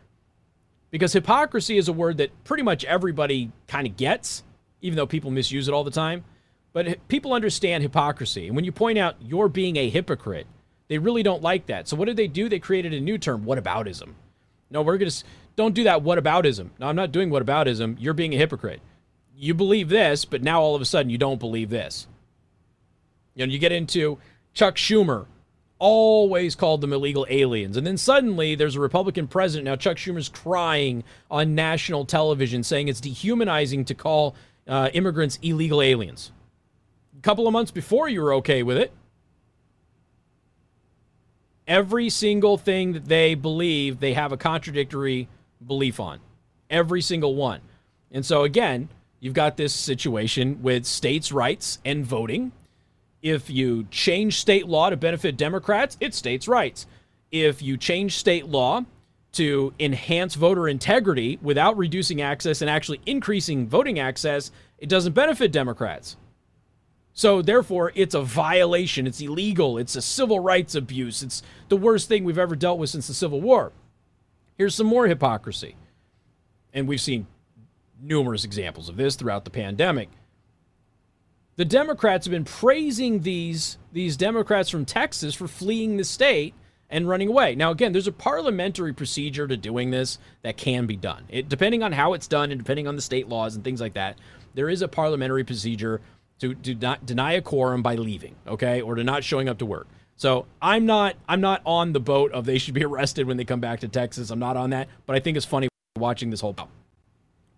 because 0.92 1.14
hypocrisy 1.14 1.78
is 1.78 1.88
a 1.88 1.94
word 1.94 2.18
that 2.18 2.44
pretty 2.44 2.64
much 2.64 2.84
everybody 2.86 3.52
kind 3.68 3.88
of 3.88 3.96
gets, 3.96 4.44
even 4.82 4.98
though 4.98 5.08
people 5.08 5.32
misuse 5.32 5.68
it 5.68 5.74
all 5.74 5.84
the 5.84 5.92
time. 5.92 6.24
But 6.72 7.08
people 7.08 7.34
understand 7.34 7.84
hypocrisy, 7.84 8.48
and 8.48 8.56
when 8.56 8.66
you 8.66 8.72
point 8.72 8.98
out 8.98 9.16
you're 9.22 9.50
being 9.50 9.76
a 9.78 9.90
hypocrite, 9.90 10.48
they 10.88 10.98
really 10.98 11.24
don't 11.24 11.42
like 11.42 11.66
that. 11.68 11.88
So 11.88 11.96
what 11.96 12.06
did 12.06 12.18
they 12.18 12.28
do? 12.28 12.48
They 12.48 12.60
created 12.60 12.94
a 12.94 13.00
new 13.00 13.18
term, 13.18 13.44
whataboutism. 13.44 14.14
No, 14.70 14.82
we're 14.82 14.98
gonna 14.98 15.12
don't 15.56 15.74
do 15.76 15.84
that 15.84 16.04
whataboutism. 16.04 16.70
No, 16.80 16.88
I'm 16.88 16.96
not 16.96 17.12
doing 17.12 17.30
whataboutism. 17.30 17.98
You're 18.00 18.14
being 18.14 18.34
a 18.34 18.38
hypocrite 18.38 18.82
you 19.40 19.54
believe 19.54 19.88
this, 19.88 20.26
but 20.26 20.44
now 20.44 20.62
all 20.62 20.76
of 20.76 20.82
a 20.82 20.86
sudden 20.86 21.10
you 21.10 21.18
don't 21.18 21.40
believe 21.40 21.70
this. 21.70 22.08
You 23.36 23.46
know, 23.46 23.52
you 23.52 23.58
get 23.58 23.72
into 23.72 24.18
Chuck 24.54 24.76
Schumer, 24.76 25.28
always 25.78 26.56
called 26.56 26.82
them 26.82 26.92
illegal 26.92 27.26
aliens. 27.30 27.78
And 27.78 27.88
then 27.88 27.96
suddenly 27.96 28.56
there's 28.56 28.76
a 28.76 28.82
Republican 28.82 29.30
president. 29.30 29.64
Now 29.64 29.78
Chuck 29.78 29.96
Schumer's 29.96 30.28
crying 30.28 31.06
on 31.32 31.56
national 31.56 32.04
television 32.04 32.64
saying 32.64 32.90
it's 32.90 33.00
dehumanizing 33.00 33.86
to 33.86 33.96
call 33.96 34.36
uh, 34.68 34.90
immigrants 34.94 35.40
illegal 35.42 35.82
aliens. 35.82 36.34
A 37.18 37.22
couple 37.22 37.48
of 37.48 37.54
months 37.54 37.72
before 37.72 38.10
you 38.10 38.22
were 38.22 38.34
okay 38.36 38.62
with 38.62 38.78
it. 38.78 38.92
Every 41.66 42.10
single 42.10 42.58
thing 42.58 42.92
that 42.92 43.06
they 43.06 43.36
believe, 43.36 44.02
they 44.02 44.16
have 44.16 44.34
a 44.34 44.38
contradictory 44.38 45.30
belief 45.66 46.00
on. 46.00 46.20
Every 46.70 47.02
single 47.02 47.36
one. 47.36 47.62
And 48.12 48.26
so, 48.26 48.44
again, 48.44 48.90
You've 49.20 49.34
got 49.34 49.58
this 49.58 49.74
situation 49.74 50.62
with 50.62 50.86
states' 50.86 51.32
rights 51.32 51.80
and 51.84 52.06
voting. 52.06 52.52
If 53.22 53.50
you 53.50 53.86
change 53.92 54.40
state 54.40 54.68
law 54.68 54.90
to 54.90 54.98
benefit 54.98 55.36
Democrats, 55.36 55.98
it's 56.00 56.18
states' 56.18 56.48
rights. 56.48 56.88
If 57.32 57.62
you 57.62 57.76
change 57.76 58.16
state 58.16 58.46
law 58.46 58.86
to 59.34 59.74
enhance 59.80 60.36
voter 60.36 60.68
integrity 60.68 61.38
without 61.42 61.78
reducing 61.78 62.22
access 62.22 62.62
and 62.62 62.70
actually 62.70 63.02
increasing 63.06 63.68
voting 63.68 64.00
access, 64.00 64.52
it 64.78 64.90
doesn't 64.90 65.14
benefit 65.14 65.52
Democrats. 65.52 66.16
So, 67.14 67.42
therefore, 67.42 67.92
it's 67.96 68.16
a 68.16 68.22
violation. 68.22 69.06
It's 69.06 69.20
illegal. 69.20 69.78
It's 69.78 69.98
a 69.98 70.02
civil 70.02 70.40
rights 70.40 70.74
abuse. 70.74 71.22
It's 71.22 71.44
the 71.68 71.76
worst 71.76 72.08
thing 72.08 72.24
we've 72.24 72.38
ever 72.38 72.56
dealt 72.56 72.80
with 72.80 72.90
since 72.90 73.08
the 73.08 73.14
Civil 73.14 73.42
War. 73.42 73.74
Here's 74.58 74.76
some 74.76 74.88
more 74.88 75.08
hypocrisy. 75.08 75.76
And 76.74 76.88
we've 76.88 77.02
seen 77.02 77.28
numerous 78.02 78.44
examples 78.44 78.90
of 78.90 78.98
this 78.98 79.16
throughout 79.16 79.46
the 79.46 79.52
pandemic. 79.52 80.10
The 81.56 81.66
Democrats 81.66 82.26
have 82.26 82.32
been 82.32 82.46
praising 82.46 83.22
these 83.22 83.78
these 83.92 84.16
Democrats 84.16 84.70
from 84.70 84.86
Texas 84.86 85.36
for 85.36 85.48
fleeing 85.48 85.98
the 85.98 86.04
state 86.04 86.54
and 86.90 87.08
running 87.08 87.28
away. 87.28 87.56
Now, 87.56 87.72
again, 87.72 87.92
there's 87.92 88.08
a 88.08 88.12
parliamentary 88.12 88.94
procedure 88.94 89.48
to 89.48 89.58
doing 89.58 89.92
this 89.92 90.18
that 90.42 90.58
can 90.58 90.86
be 90.86 90.96
done. 90.96 91.26
It, 91.30 91.50
depending 91.50 91.84
on 91.84 91.92
how 91.92 92.14
it's 92.14 92.28
done 92.28 92.52
and 92.52 92.60
depending 92.60 92.88
on 92.88 92.96
the 92.96 93.02
state 93.02 93.28
laws 93.28 93.56
and 93.56 93.64
things 93.64 93.82
like 93.82 93.94
that, 93.94 94.18
there 94.54 94.70
is 94.70 94.82
a 94.82 94.88
parliamentary 94.88 95.44
procedure 95.44 96.02
to, 96.40 96.56
to 96.56 96.76
not 96.76 97.06
deny 97.06 97.34
a 97.34 97.42
quorum 97.42 97.84
by 97.84 97.96
leaving, 97.96 98.36
okay, 98.48 98.82
or 98.82 98.96
to 98.96 99.04
not 99.04 99.24
showing 99.24 99.50
up 99.50 99.58
to 99.60 99.66
work. 99.66 99.88
So 100.16 100.48
I'm 100.62 100.86
not 100.86 101.16
I'm 101.28 101.42
not 101.42 101.62
on 101.66 101.94
the 101.94 102.00
boat 102.00 102.32
of 102.32 102.46
they 102.46 102.58
should 102.58 102.74
be 102.74 102.84
arrested 102.86 103.28
when 103.28 103.38
they 103.38 103.46
come 103.46 103.60
back 103.60 103.82
to 103.82 103.88
Texas. 103.88 104.32
I'm 104.32 104.40
not 104.40 104.58
on 104.58 104.72
that, 104.72 104.88
but 105.06 105.16
I 105.16 105.20
think 105.20 105.38
it's 105.38 105.46
funny 105.46 105.68
watching 105.98 106.30
this 106.30 106.42
whole. 106.42 106.56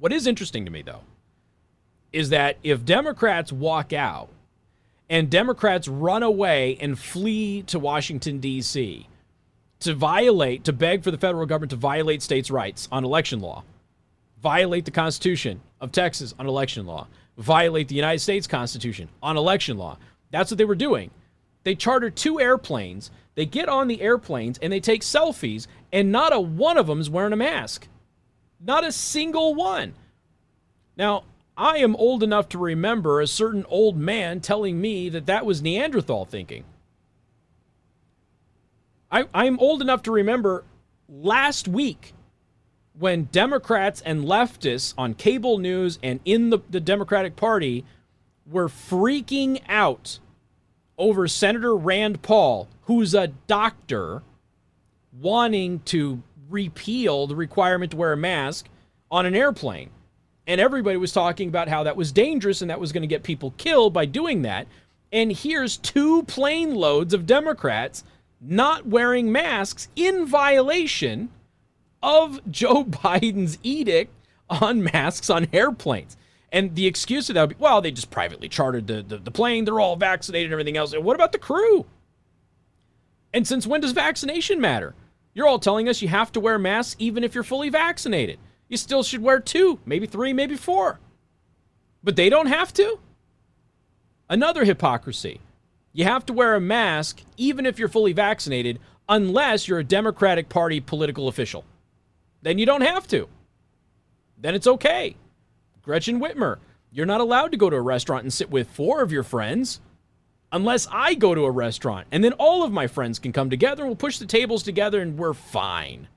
What 0.01 0.11
is 0.11 0.25
interesting 0.25 0.65
to 0.65 0.71
me 0.71 0.81
though 0.81 1.03
is 2.11 2.29
that 2.29 2.57
if 2.63 2.83
Democrats 2.83 3.53
walk 3.53 3.93
out 3.93 4.29
and 5.09 5.29
Democrats 5.29 5.87
run 5.87 6.23
away 6.23 6.77
and 6.81 6.97
flee 6.97 7.61
to 7.63 7.77
Washington 7.77 8.39
D.C 8.39 9.07
to 9.81 9.93
violate, 9.95 10.63
to 10.63 10.73
beg 10.73 11.03
for 11.03 11.11
the 11.11 11.17
federal 11.17 11.45
government 11.45 11.71
to 11.71 11.75
violate 11.75 12.21
states' 12.21 12.49
rights 12.49 12.87
on 12.91 13.03
election 13.03 13.41
law, 13.41 13.63
violate 14.41 14.85
the 14.85 14.91
Constitution 14.91 15.59
of 15.79 15.91
Texas 15.91 16.33
on 16.39 16.47
election 16.47 16.85
law, 16.85 17.07
violate 17.37 17.87
the 17.87 17.95
United 17.95 18.19
States 18.19 18.47
Constitution 18.47 19.09
on 19.21 19.37
election 19.37 19.77
law. 19.77 19.97
That's 20.31 20.49
what 20.49 20.57
they 20.57 20.65
were 20.65 20.75
doing. 20.75 21.11
They 21.63 21.75
charter 21.75 22.09
two 22.09 22.39
airplanes, 22.39 23.11
they 23.35 23.45
get 23.45 23.69
on 23.69 23.87
the 23.87 24.01
airplanes, 24.01 24.57
and 24.59 24.71
they 24.71 24.79
take 24.79 25.01
selfies, 25.01 25.67
and 25.91 26.11
not 26.11 26.33
a 26.33 26.39
one 26.39 26.77
of 26.77 26.87
them 26.87 26.99
is 26.99 27.09
wearing 27.09 27.33
a 27.33 27.37
mask. 27.37 27.87
Not 28.63 28.85
a 28.85 28.91
single 28.91 29.55
one. 29.55 29.93
Now, 30.95 31.23
I 31.57 31.77
am 31.77 31.95
old 31.95 32.23
enough 32.23 32.47
to 32.49 32.57
remember 32.57 33.19
a 33.19 33.27
certain 33.27 33.65
old 33.69 33.97
man 33.97 34.39
telling 34.39 34.79
me 34.79 35.09
that 35.09 35.25
that 35.25 35.45
was 35.45 35.61
Neanderthal 35.61 36.25
thinking. 36.25 36.63
I, 39.11 39.25
I'm 39.33 39.59
old 39.59 39.81
enough 39.81 40.03
to 40.03 40.11
remember 40.11 40.63
last 41.09 41.67
week 41.67 42.13
when 42.97 43.25
Democrats 43.31 44.01
and 44.01 44.25
leftists 44.25 44.93
on 44.97 45.13
cable 45.15 45.57
news 45.57 45.99
and 46.03 46.19
in 46.23 46.49
the, 46.49 46.59
the 46.69 46.79
Democratic 46.79 47.35
Party 47.35 47.83
were 48.45 48.67
freaking 48.67 49.61
out 49.67 50.19
over 50.97 51.27
Senator 51.27 51.75
Rand 51.75 52.21
Paul, 52.21 52.67
who's 52.83 53.13
a 53.13 53.27
doctor, 53.27 54.23
wanting 55.19 55.79
to 55.81 56.21
repeal 56.51 57.27
the 57.27 57.35
requirement 57.35 57.91
to 57.91 57.97
wear 57.97 58.13
a 58.13 58.17
mask 58.17 58.67
on 59.09 59.25
an 59.25 59.35
airplane. 59.35 59.89
And 60.47 60.59
everybody 60.59 60.97
was 60.97 61.11
talking 61.11 61.47
about 61.47 61.67
how 61.67 61.83
that 61.83 61.95
was 61.95 62.11
dangerous 62.11 62.61
and 62.61 62.69
that 62.69 62.79
was 62.79 62.91
going 62.91 63.03
to 63.03 63.07
get 63.07 63.23
people 63.23 63.53
killed 63.57 63.93
by 63.93 64.05
doing 64.05 64.41
that. 64.41 64.67
And 65.11 65.31
here's 65.31 65.77
two 65.77 66.23
plane 66.23 66.75
loads 66.75 67.13
of 67.13 67.25
Democrats 67.25 68.03
not 68.39 68.87
wearing 68.87 69.31
masks 69.31 69.87
in 69.95 70.25
violation 70.25 71.29
of 72.01 72.39
Joe 72.49 72.83
Biden's 72.85 73.57
edict 73.61 74.11
on 74.49 74.83
masks 74.83 75.29
on 75.29 75.47
airplanes. 75.53 76.17
And 76.51 76.75
the 76.75 76.87
excuse 76.87 77.29
of 77.29 77.35
that 77.35 77.41
would 77.41 77.57
be, 77.57 77.63
well, 77.63 77.81
they 77.81 77.91
just 77.91 78.11
privately 78.11 78.49
chartered 78.49 78.87
the, 78.87 79.01
the, 79.03 79.17
the 79.17 79.31
plane. 79.31 79.63
They're 79.63 79.79
all 79.79 79.95
vaccinated 79.95 80.47
and 80.47 80.53
everything 80.53 80.75
else. 80.75 80.91
And 80.91 81.03
what 81.03 81.15
about 81.15 81.31
the 81.31 81.37
crew? 81.37 81.85
And 83.33 83.47
since 83.47 83.65
when 83.65 83.79
does 83.79 83.93
vaccination 83.93 84.59
matter? 84.59 84.93
You're 85.33 85.47
all 85.47 85.59
telling 85.59 85.87
us 85.87 86.01
you 86.01 86.07
have 86.09 86.31
to 86.33 86.39
wear 86.39 86.59
masks 86.59 86.95
even 86.99 87.23
if 87.23 87.33
you're 87.33 87.43
fully 87.43 87.69
vaccinated. 87.69 88.39
You 88.67 88.77
still 88.77 89.03
should 89.03 89.21
wear 89.21 89.39
two, 89.39 89.79
maybe 89.85 90.05
three, 90.05 90.33
maybe 90.33 90.55
four. 90.55 90.99
But 92.03 92.15
they 92.15 92.29
don't 92.29 92.47
have 92.47 92.73
to? 92.73 92.99
Another 94.29 94.65
hypocrisy. 94.65 95.41
You 95.93 96.05
have 96.05 96.25
to 96.27 96.33
wear 96.33 96.55
a 96.55 96.61
mask 96.61 97.21
even 97.37 97.65
if 97.65 97.77
you're 97.77 97.89
fully 97.89 98.13
vaccinated, 98.13 98.79
unless 99.09 99.67
you're 99.67 99.79
a 99.79 99.83
Democratic 99.83 100.47
Party 100.47 100.79
political 100.79 101.27
official. 101.27 101.65
Then 102.41 102.57
you 102.57 102.65
don't 102.65 102.81
have 102.81 103.07
to. 103.09 103.27
Then 104.37 104.55
it's 104.55 104.67
okay. 104.67 105.15
Gretchen 105.81 106.19
Whitmer, 106.19 106.57
you're 106.91 107.05
not 107.05 107.21
allowed 107.21 107.51
to 107.51 107.57
go 107.57 107.69
to 107.69 107.75
a 107.75 107.81
restaurant 107.81 108.23
and 108.23 108.33
sit 108.33 108.49
with 108.49 108.69
four 108.69 109.01
of 109.01 109.11
your 109.11 109.23
friends 109.23 109.81
unless 110.51 110.87
I 110.91 111.13
go 111.13 111.33
to 111.33 111.45
a 111.45 111.51
restaurant. 111.51 112.07
And 112.11 112.23
then 112.23 112.33
all 112.33 112.63
of 112.63 112.71
my 112.71 112.87
friends 112.87 113.19
can 113.19 113.31
come 113.31 113.49
together 113.49 113.83
and 113.83 113.89
we'll 113.89 113.95
push 113.95 114.17
the 114.17 114.25
tables 114.25 114.63
together 114.63 115.01
and 115.01 115.17
we're 115.17 115.33
fine. 115.33 116.07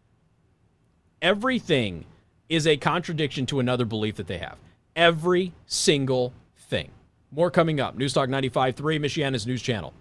Everything 1.23 2.05
is 2.49 2.67
a 2.67 2.77
contradiction 2.77 3.47
to 3.47 3.61
another 3.61 3.85
belief 3.85 4.17
that 4.17 4.27
they 4.27 4.39
have. 4.39 4.59
Every 4.97 5.53
single 5.67 6.33
thing. 6.57 6.91
More 7.31 7.51
coming 7.51 7.81
up. 7.81 7.97
Newstalk 7.97 8.29
95.3, 8.29 8.75
Michiana's 9.01 9.47
news 9.47 9.63
channel. 9.63 9.93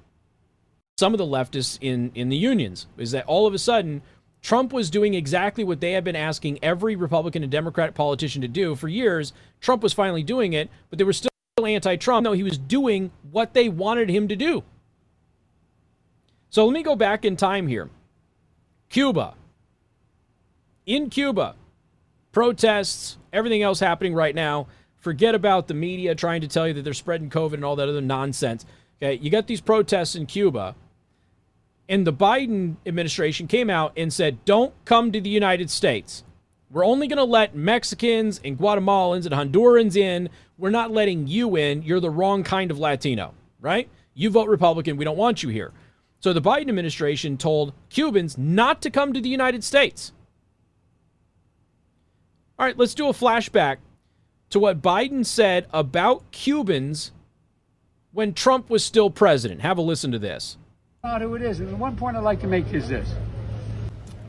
Some 0.98 1.13
of 1.13 1.18
the 1.18 1.25
leftists 1.25 1.80
in, 1.82 2.12
in 2.13 2.30
the 2.30 2.38
unions 2.38 2.88
is 2.98 3.12
that 3.12 3.25
all 3.25 3.48
of 3.48 3.54
a 3.54 3.60
sudden, 3.60 4.04
Trump 4.42 4.74
was 4.74 4.90
doing 4.90 5.13
exactly 5.13 5.63
what 5.63 5.80
they 5.80 5.94
had 5.94 6.04
been 6.04 6.16
asking 6.16 6.60
every 6.62 6.96
Republican 6.96 7.42
and 7.42 7.52
Democratic 7.52 7.96
politician 7.96 8.42
to 8.42 8.48
do 8.48 8.75
for 8.75 8.88
years. 8.88 9.34
Trump 9.62 9.82
was 9.82 9.94
finally 9.94 10.22
doing 10.22 10.54
it, 10.54 10.70
but 10.90 11.00
they 11.00 11.06
were 11.06 11.13
still 11.13 11.32
anti 11.66 11.96
Trump, 11.96 12.25
though 12.25 12.34
he 12.34 12.44
was 12.44 12.58
doing 12.58 13.12
what 13.34 13.54
they 13.54 13.68
wanted 13.68 14.10
him 14.10 14.28
to 14.30 14.36
do. 14.36 14.63
So 16.50 16.66
let 16.66 16.74
me 16.74 16.84
go 16.84 16.96
back 16.96 17.25
in 17.25 17.36
time 17.36 17.68
here. 17.68 17.90
Cuba. 18.90 19.34
In 20.86 21.10
Cuba, 21.10 21.56
protests, 22.32 23.18
everything 23.32 23.63
else 23.63 23.80
happening 23.80 24.13
right 24.13 24.36
now. 24.36 24.68
Forget 25.00 25.34
about 25.34 25.68
the 25.68 25.74
media 25.74 26.13
trying 26.13 26.42
to 26.42 26.48
tell 26.48 26.68
you 26.68 26.74
that 26.75 26.84
they're 26.84 26.94
spreading 26.94 27.30
COVID 27.30 27.56
and 27.56 27.66
all 27.66 27.75
that 27.78 27.90
other 27.90 28.02
nonsense. 28.02 28.66
Okay, 29.02 29.16
you 29.16 29.32
got 29.32 29.48
these 29.48 29.62
protests 29.62 30.16
in 30.16 30.28
Cuba, 30.28 30.75
and 31.90 32.06
the 32.06 32.13
Biden 32.13 32.75
administration 32.86 33.48
came 33.48 33.70
out 33.70 33.94
and 33.98 34.13
said, 34.13 34.46
"Don't 34.46 34.74
come 34.86 35.12
to 35.12 35.20
the 35.20 35.30
United 35.30 35.70
States. 35.70 36.24
We're 36.70 36.86
only 36.86 37.08
going 37.08 37.18
to 37.18 37.24
let 37.24 37.56
Mexicans 37.56 38.40
and 38.44 38.58
Guatemalans 38.58 39.25
and 39.25 39.34
Hondurans 39.34 39.96
in. 39.96 40.30
We're 40.63 40.70
not 40.70 40.91
letting 40.91 41.27
you 41.27 41.58
in. 41.58 41.82
You're 41.84 42.00
the 42.00 42.10
wrong 42.10 42.41
kind 42.41 42.72
of 42.72 42.79
Latino, 42.79 43.34
right? 43.60 43.89
You 44.13 44.29
vote 44.29 44.48
Republican. 44.48 44.96
We 44.96 45.03
don't 45.03 45.17
want 45.17 45.43
you 45.43 45.50
here." 45.50 45.74
So 46.22 46.32
the 46.32 46.41
Biden 46.41 46.70
administration 46.70 47.36
told 47.36 47.74
Cubans 47.89 48.38
not 48.38 48.82
to 48.84 48.89
come 48.89 49.12
to 49.12 49.20
the 49.20 49.27
United 49.27 49.65
States. 49.65 50.13
All 52.58 52.65
right, 52.65 52.77
let's 52.77 52.93
do 52.93 53.10
a 53.10 53.12
flashback 53.12 53.79
to 54.51 54.60
what 54.60 54.82
Biden 54.82 55.25
said 55.25 55.67
about 55.74 56.32
Cubans 56.32 57.12
when 58.13 58.34
Trump 58.34 58.70
was 58.70 58.86
still 58.86 59.10
president. 59.10 59.60
Have 59.60 59.77
a 59.77 59.82
listen 59.82 60.13
to 60.13 60.20
this. 60.20 60.58
Not 61.03 61.20
who 61.20 61.36
it 61.36 61.41
is. 61.41 61.60
And 61.60 61.67
the 61.67 61.75
one 61.75 61.98
point 61.98 62.15
I'd 62.15 62.24
like 62.24 62.39
to 62.39 62.48
make 62.48 62.74
is 62.74 62.88
this. 62.88 63.10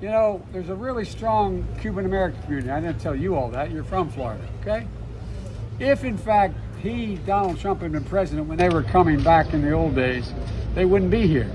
You 0.01 0.09
know, 0.09 0.43
there's 0.51 0.69
a 0.69 0.75
really 0.75 1.05
strong 1.05 1.65
Cuban 1.81 2.07
American 2.07 2.43
community. 2.43 2.71
I 2.73 2.81
didn't 2.81 2.99
tell 2.99 3.15
you 3.15 3.37
all 3.37 3.51
that. 3.51 3.71
You're 3.71 3.85
from 3.85 4.09
Florida, 4.11 4.43
okay? 4.63 4.85
If, 5.79 6.05
in 6.05 6.17
fact, 6.17 6.55
he, 6.81 7.17
Donald 7.27 7.59
Trump, 7.59 7.81
had 7.81 7.93
been 7.93 8.05
president 8.05 8.49
when 8.49 8.59
they 8.59 8.69
were 8.69 8.83
coming 8.83 9.23
back 9.23 9.53
in 9.55 9.63
the 9.63 9.73
old 9.73 9.95
days, 9.95 10.33
they 10.75 10.85
wouldn't 10.85 11.11
be 11.11 11.27
here. 11.27 11.51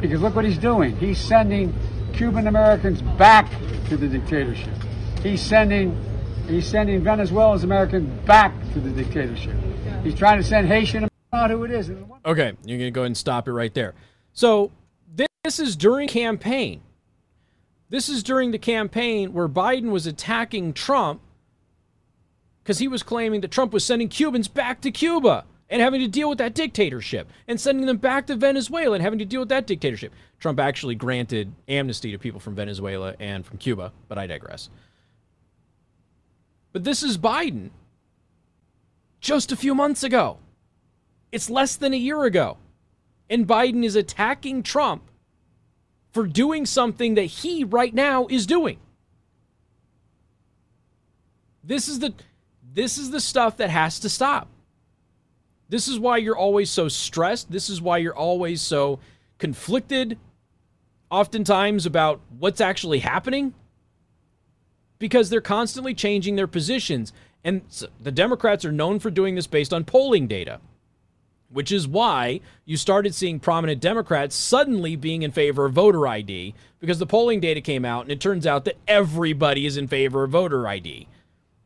Because 0.00 0.20
look 0.20 0.34
what 0.34 0.44
he's 0.44 0.58
doing. 0.58 0.96
He's 0.96 1.20
sending 1.20 1.74
Cuban 2.12 2.46
Americans 2.46 3.02
back 3.02 3.50
to 3.88 3.96
the 3.96 4.08
dictatorship. 4.08 4.74
He's 5.22 5.40
sending 5.40 5.96
He's 6.50 6.66
sending 6.66 7.04
Venezuela's 7.04 7.62
Americans 7.62 8.08
back 8.26 8.52
to 8.72 8.80
the 8.80 8.90
dictatorship. 8.90 9.54
He's 10.02 10.16
trying 10.16 10.38
to 10.38 10.44
send 10.44 10.66
Haitian. 10.66 11.08
Not 11.32 11.50
who 11.50 11.62
it 11.62 11.70
is. 11.70 11.92
Okay, 12.26 12.54
you're 12.64 12.78
to 12.78 12.90
go 12.90 13.02
ahead 13.02 13.06
and 13.06 13.16
stop 13.16 13.46
it 13.46 13.52
right 13.52 13.72
there. 13.72 13.94
So 14.32 14.72
this 15.44 15.60
is 15.60 15.76
during 15.76 16.08
campaign. 16.08 16.80
This 17.88 18.08
is 18.08 18.24
during 18.24 18.50
the 18.50 18.58
campaign 18.58 19.32
where 19.32 19.48
Biden 19.48 19.90
was 19.90 20.08
attacking 20.08 20.72
Trump 20.72 21.20
because 22.70 22.78
he 22.78 22.86
was 22.86 23.02
claiming 23.02 23.40
that 23.40 23.50
Trump 23.50 23.72
was 23.72 23.84
sending 23.84 24.08
Cubans 24.08 24.46
back 24.46 24.80
to 24.82 24.92
Cuba 24.92 25.44
and 25.70 25.82
having 25.82 26.00
to 26.02 26.06
deal 26.06 26.28
with 26.28 26.38
that 26.38 26.54
dictatorship 26.54 27.28
and 27.48 27.60
sending 27.60 27.84
them 27.84 27.96
back 27.96 28.28
to 28.28 28.36
Venezuela 28.36 28.94
and 28.94 29.02
having 29.02 29.18
to 29.18 29.24
deal 29.24 29.40
with 29.40 29.48
that 29.48 29.66
dictatorship. 29.66 30.12
Trump 30.38 30.60
actually 30.60 30.94
granted 30.94 31.52
amnesty 31.66 32.12
to 32.12 32.18
people 32.18 32.38
from 32.38 32.54
Venezuela 32.54 33.16
and 33.18 33.44
from 33.44 33.58
Cuba, 33.58 33.92
but 34.06 34.18
I 34.18 34.28
digress. 34.28 34.70
But 36.72 36.84
this 36.84 37.02
is 37.02 37.18
Biden 37.18 37.70
just 39.20 39.50
a 39.50 39.56
few 39.56 39.74
months 39.74 40.04
ago. 40.04 40.38
It's 41.32 41.50
less 41.50 41.74
than 41.74 41.92
a 41.92 41.96
year 41.96 42.22
ago. 42.22 42.56
And 43.28 43.48
Biden 43.48 43.84
is 43.84 43.96
attacking 43.96 44.62
Trump 44.62 45.02
for 46.12 46.24
doing 46.24 46.66
something 46.66 47.16
that 47.16 47.22
he 47.24 47.64
right 47.64 47.92
now 47.92 48.28
is 48.28 48.46
doing. 48.46 48.78
This 51.64 51.88
is 51.88 51.98
the 51.98 52.14
this 52.72 52.98
is 52.98 53.10
the 53.10 53.20
stuff 53.20 53.56
that 53.58 53.70
has 53.70 53.98
to 54.00 54.08
stop. 54.08 54.48
This 55.68 55.88
is 55.88 55.98
why 55.98 56.16
you're 56.18 56.36
always 56.36 56.70
so 56.70 56.88
stressed. 56.88 57.50
This 57.50 57.70
is 57.70 57.80
why 57.80 57.98
you're 57.98 58.16
always 58.16 58.60
so 58.60 58.98
conflicted 59.38 60.18
oftentimes 61.10 61.86
about 61.86 62.20
what's 62.38 62.60
actually 62.60 63.00
happening 63.00 63.54
because 64.98 65.30
they're 65.30 65.40
constantly 65.40 65.94
changing 65.94 66.36
their 66.36 66.46
positions. 66.46 67.12
And 67.42 67.62
the 68.00 68.12
Democrats 68.12 68.64
are 68.64 68.72
known 68.72 68.98
for 68.98 69.10
doing 69.10 69.34
this 69.34 69.46
based 69.46 69.72
on 69.72 69.84
polling 69.84 70.26
data. 70.26 70.60
which 71.52 71.72
is 71.72 71.86
why 71.88 72.40
you 72.64 72.76
started 72.76 73.14
seeing 73.14 73.40
prominent 73.40 73.80
Democrats 73.80 74.36
suddenly 74.36 74.94
being 74.96 75.22
in 75.22 75.32
favor 75.32 75.66
of 75.66 75.72
voter 75.72 76.06
ID 76.06 76.54
because 76.78 76.98
the 76.98 77.06
polling 77.06 77.40
data 77.40 77.60
came 77.60 77.84
out 77.84 78.02
and 78.02 78.12
it 78.12 78.20
turns 78.20 78.46
out 78.46 78.64
that 78.64 78.78
everybody 78.86 79.66
is 79.66 79.76
in 79.76 79.88
favor 79.88 80.22
of 80.24 80.30
voter 80.30 80.66
ID. 80.68 81.08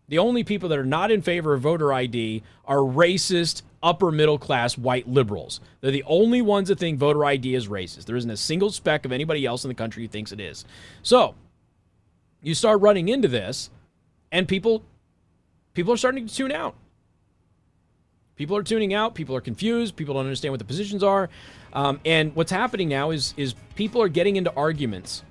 The 0.09 0.19
only 0.19 0.45
people 0.45 0.69
that 0.69 0.79
are 0.79 0.85
not 0.85 1.11
in 1.11 1.23
favor 1.23 1.55
of 1.55 1.63
voter 1.63 1.93
ID 1.93 2.43
are 2.67 2.79
racist, 2.79 3.63
upper 3.83 4.11
middle 4.11 4.39
class 4.39 4.77
white 4.77 5.09
liberals. 5.09 5.61
They're 5.81 5.91
the 5.91 6.05
only 6.05 6.43
ones 6.43 6.69
that 6.69 6.79
think 6.79 6.99
voter 6.99 7.25
ID 7.25 7.55
is 7.55 7.69
racist. 7.69 8.05
There 8.05 8.17
isn't 8.17 8.31
a 8.31 8.37
single 8.37 8.71
speck 8.71 9.05
of 9.05 9.13
anybody 9.13 9.47
else 9.47 9.65
in 9.65 9.69
the 9.69 9.75
country 9.75 10.03
who 10.03 10.09
thinks 10.09 10.33
it 10.33 10.41
is. 10.41 10.65
So 11.03 11.35
you 12.43 12.55
start 12.55 12.81
running 12.81 13.09
into 13.09 13.29
this, 13.29 13.71
and 14.31 14.47
people 14.47 14.85
people 15.73 15.93
are 15.93 15.97
starting 15.97 16.27
to 16.27 16.35
tune 16.35 16.53
out. 16.53 16.75
People 18.37 18.57
are 18.57 18.63
tuning 18.63 18.93
out. 18.93 19.15
People 19.15 19.37
are 19.37 19.41
confused. 19.41 19.97
People 19.97 20.15
don't 20.15 20.25
understand 20.25 20.53
what 20.53 20.59
the 20.59 20.65
positions 20.65 21.03
are. 21.05 21.31
Um, 21.73 22.01
and 22.05 22.35
what's 22.35 22.51
happening 22.51 22.89
now 22.89 23.11
is 23.11 23.33
is 23.37 23.55
people 23.75 24.03
are 24.03 24.09
getting 24.09 24.37
into 24.37 24.53
arguments 24.55 25.25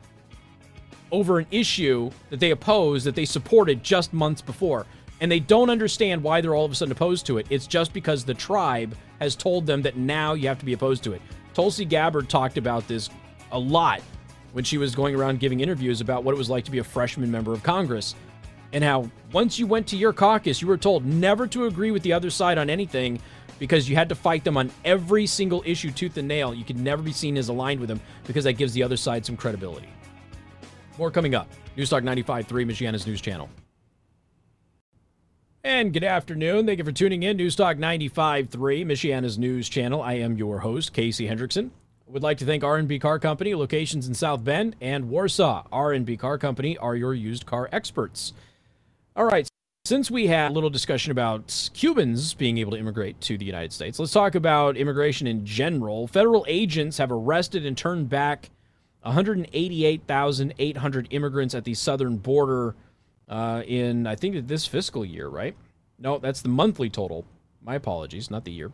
over 1.14 1.40
an 1.40 1.48
issue 1.52 2.10
that 2.32 2.42
they 2.42 2.52
oppose 2.52 3.04
that 3.06 3.16
they 3.16 3.24
supported 3.24 3.84
just 3.84 4.12
months 4.12 4.42
before. 4.42 4.86
And 5.22 5.32
they 5.32 5.40
don't 5.40 5.70
understand 5.70 6.22
why 6.22 6.42
they're 6.42 6.56
all 6.56 6.66
of 6.66 6.72
a 6.72 6.76
sudden 6.76 6.92
opposed 6.92 7.26
to 7.28 7.38
it. 7.38 7.46
It's 7.50 7.68
just 7.68 7.94
because 7.94 8.26
the 8.26 8.34
tribe 8.34 8.96
has 9.22 9.36
told 9.36 9.66
them 9.66 9.82
that 9.84 9.96
now 9.96 10.34
you 10.34 10.50
have 10.50 10.60
to 10.60 10.66
be 10.66 10.74
opposed 10.74 11.04
to 11.04 11.14
it. 11.14 11.22
Tulsi 11.54 11.86
Gabbard 11.86 12.28
talked 12.28 12.58
about 12.58 12.86
this 12.88 13.10
a 13.52 13.60
lot 13.60 14.02
when 14.52 14.64
she 14.64 14.78
was 14.78 14.96
going 14.96 15.16
around 15.16 15.40
giving 15.40 15.62
interviews 15.62 16.02
about 16.02 16.24
what 16.24 16.34
it 16.34 16.38
was 16.38 16.50
like 16.50 16.66
to 16.66 16.72
be 16.72 16.80
a 16.80 16.84
freshman 16.84 17.32
member 17.32 17.54
of 17.54 17.64
Congress 17.64 18.16
and 18.74 18.84
how 18.84 19.10
once 19.32 19.60
you 19.60 19.68
went 19.68 19.88
to 19.88 19.96
your 19.96 20.14
caucus, 20.14 20.62
you 20.62 20.68
were 20.68 20.78
told 20.78 21.06
never 21.06 21.48
to 21.48 21.68
agree 21.68 21.92
with 21.92 22.02
the 22.02 22.12
other 22.12 22.32
side 22.32 22.58
on 22.58 22.70
anything 22.70 23.22
because 23.60 23.88
you 23.88 23.96
had 23.96 24.10
to 24.10 24.16
fight 24.16 24.44
them 24.44 24.58
on 24.58 24.72
every 24.84 25.28
single 25.28 25.64
issue 25.66 25.92
tooth 25.92 26.18
and 26.18 26.28
nail. 26.28 26.54
You 26.54 26.66
could 26.66 26.80
never 26.80 27.04
be 27.04 27.14
seen 27.14 27.38
as 27.38 27.50
aligned 27.50 27.80
with 27.80 27.88
them 27.88 28.02
because 28.26 28.44
that 28.46 28.54
gives 28.54 28.74
the 28.74 28.82
other 28.82 28.98
side 28.98 29.26
some 29.26 29.38
credibility. 29.38 29.90
More 30.98 31.12
coming 31.12 31.36
up. 31.36 31.48
Newstalk 31.78 32.04
95.3, 32.04 32.46
Michiana's 32.66 33.08
news 33.08 33.22
channel. 33.22 33.50
And 35.64 35.94
good 35.94 36.04
afternoon. 36.04 36.66
Thank 36.66 36.80
you 36.80 36.86
for 36.86 36.92
tuning 36.92 37.24
in. 37.24 37.38
Newstalk 37.38 37.80
95.3, 37.80 38.50
Michiana's 38.86 39.38
news 39.38 39.70
channel. 39.70 40.02
I 40.02 40.14
am 40.14 40.38
your 40.38 40.60
host, 40.60 40.94
Casey 40.94 41.28
Hendrickson. 41.28 41.72
Would 42.08 42.22
like 42.22 42.38
to 42.40 42.46
thank 42.46 42.64
R&B 42.64 43.00
Car 43.00 43.18
Company, 43.18 43.56
locations 43.56 44.08
in 44.08 44.14
South 44.14 44.44
Bend 44.44 44.76
and 44.82 45.10
Warsaw. 45.10 45.66
R&B 45.72 46.18
Car 46.18 46.38
Company 46.38 46.78
are 46.78 46.96
your 46.96 47.14
used 47.14 47.46
car 47.46 47.70
experts. 47.72 48.34
All 49.16 49.26
right, 49.26 49.48
since 49.86 50.12
we 50.12 50.28
had 50.28 50.52
a 50.52 50.54
little 50.54 50.70
discussion 50.70 51.12
about 51.12 51.70
Cubans 51.74 52.34
being 52.34 52.58
able 52.58 52.72
to 52.74 52.78
immigrate 52.78 53.20
to 53.22 53.38
the 53.38 53.46
United 53.46 53.72
States, 53.74 54.00
let's 54.00 54.12
talk 54.12 54.36
about 54.36 54.76
immigration 54.76 55.28
in 55.28 55.46
general. 55.46 56.08
Federal 56.08 56.46
agents 56.48 56.98
have 56.98 57.12
arrested 57.12 57.66
and 57.66 57.78
turned 57.78 58.10
back 58.10 58.50
188,800 59.04 61.08
immigrants 61.12 61.56
at 61.56 61.64
the 61.64 61.74
southern 61.74 62.18
border 62.18 62.76
uh, 63.30 63.64
in, 63.66 64.08
I 64.08 64.16
think, 64.16 64.48
this 64.48 64.66
fiscal 64.66 65.06
year, 65.06 65.28
right? 65.28 65.56
No, 66.00 66.18
that's 66.18 66.42
the 66.42 66.50
monthly 66.50 66.90
total. 66.90 67.26
My 67.62 67.76
apologies, 67.76 68.32
not 68.32 68.46
the 68.46 68.52
year. 68.52 68.72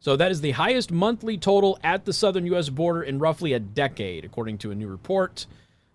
So 0.00 0.16
that 0.16 0.30
is 0.30 0.40
the 0.40 0.50
highest 0.50 0.90
monthly 0.90 1.38
total 1.38 1.78
at 1.84 2.04
the 2.04 2.12
southern 2.12 2.44
U.S. 2.46 2.68
border 2.68 3.02
in 3.02 3.18
roughly 3.18 3.52
a 3.52 3.60
decade, 3.60 4.24
according 4.24 4.58
to 4.58 4.72
a 4.72 4.74
new 4.74 4.88
report. 4.88 5.46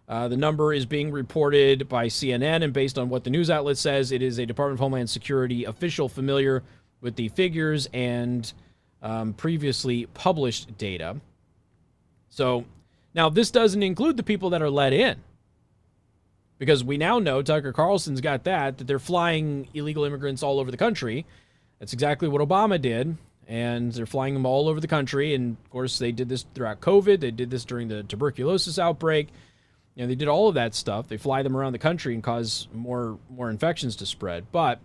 Uh, 0.08 0.30
the 0.30 0.38
number 0.38 0.74
is 0.74 0.86
being 0.86 1.12
reported 1.12 1.90
by 1.90 2.08
CNN, 2.08 2.64
and 2.64 2.72
based 2.72 2.98
on 2.98 3.10
what 3.10 3.26
the 3.26 3.30
news 3.30 3.50
outlet 3.50 3.78
says, 3.78 4.14
it 4.14 4.22
is 4.22 4.38
a 4.38 4.46
Department 4.46 4.76
of 4.76 4.80
Homeland 4.80 5.10
Security 5.10 5.66
official 5.66 6.08
familiar 6.08 6.64
with 7.02 7.18
the 7.18 7.28
figures 7.30 7.90
and 7.94 8.54
um, 9.02 9.34
previously 9.34 10.06
published 10.14 10.78
data. 10.78 11.18
So 12.30 12.66
now 13.18 13.30
this 13.30 13.50
doesn't 13.50 13.82
include 13.82 14.16
the 14.16 14.24
people 14.24 14.52
that 14.52 14.62
are 14.62 14.70
let 14.70 14.94
in. 14.94 15.18
Because 16.60 16.84
we 16.84 16.98
now 16.98 17.20
know 17.20 17.42
Tucker 17.42 17.74
Carlson's 17.74 18.22
got 18.22 18.44
that, 18.46 18.78
that 18.78 18.86
they're 18.86 19.00
flying 19.00 19.68
illegal 19.74 20.06
immigrants 20.06 20.44
all 20.44 20.60
over 20.60 20.72
the 20.72 20.78
country. 20.78 21.26
That's 21.80 21.94
exactly 21.94 22.28
what 22.28 22.48
Obama 22.48 22.80
did. 22.80 23.18
And 23.48 23.92
they're 23.92 24.06
flying 24.06 24.34
them 24.34 24.46
all 24.46 24.68
over 24.68 24.80
the 24.80 24.88
country. 24.88 25.34
And 25.34 25.58
of 25.66 25.70
course, 25.72 26.00
they 26.00 26.12
did 26.12 26.30
this 26.30 26.46
throughout 26.54 26.80
COVID. 26.80 27.20
They 27.20 27.32
did 27.32 27.50
this 27.50 27.66
during 27.66 27.88
the 27.88 28.04
tuberculosis 28.04 28.78
outbreak. 28.78 29.30
You 29.96 30.04
know, 30.04 30.08
they 30.08 30.16
did 30.16 30.28
all 30.28 30.48
of 30.48 30.56
that 30.56 30.76
stuff. 30.76 31.08
They 31.08 31.18
fly 31.18 31.42
them 31.42 31.58
around 31.58 31.74
the 31.74 31.80
country 31.80 32.14
and 32.14 32.24
cause 32.24 32.68
more 32.72 33.18
more 33.30 33.50
infections 33.50 33.96
to 33.98 34.06
spread. 34.06 34.52
But 34.52 34.80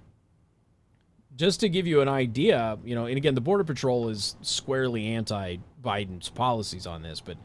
just 1.36 1.60
to 1.60 1.68
give 1.68 1.86
you 1.86 2.00
an 2.00 2.08
idea, 2.08 2.78
you 2.84 2.94
know, 2.94 3.06
and 3.06 3.16
again, 3.16 3.34
the 3.34 3.40
Border 3.40 3.64
Patrol 3.64 4.08
is 4.08 4.36
squarely 4.40 5.08
anti 5.08 5.56
Biden's 5.82 6.28
policies 6.28 6.86
on 6.86 7.02
this, 7.02 7.20
but 7.20 7.36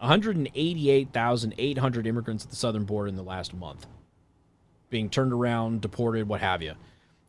188,800 0.00 2.06
immigrants 2.06 2.44
at 2.44 2.50
the 2.50 2.56
southern 2.56 2.84
border 2.84 3.08
in 3.08 3.16
the 3.16 3.22
last 3.22 3.54
month 3.54 3.86
being 4.90 5.08
turned 5.08 5.32
around, 5.32 5.80
deported, 5.80 6.28
what 6.28 6.40
have 6.40 6.62
you. 6.62 6.74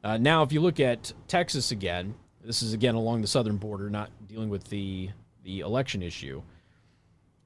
Uh, 0.04 0.18
now, 0.18 0.42
if 0.42 0.52
you 0.52 0.60
look 0.60 0.80
at 0.80 1.14
Texas 1.28 1.72
again, 1.72 2.16
this 2.44 2.64
is 2.64 2.74
again 2.74 2.96
along 2.96 3.22
the 3.22 3.28
southern 3.28 3.58
border, 3.58 3.90
not 3.90 4.10
dealing 4.28 4.50
with 4.50 4.66
the 4.66 5.10
the 5.44 5.62
election 5.62 6.04
issue. 6.04 6.42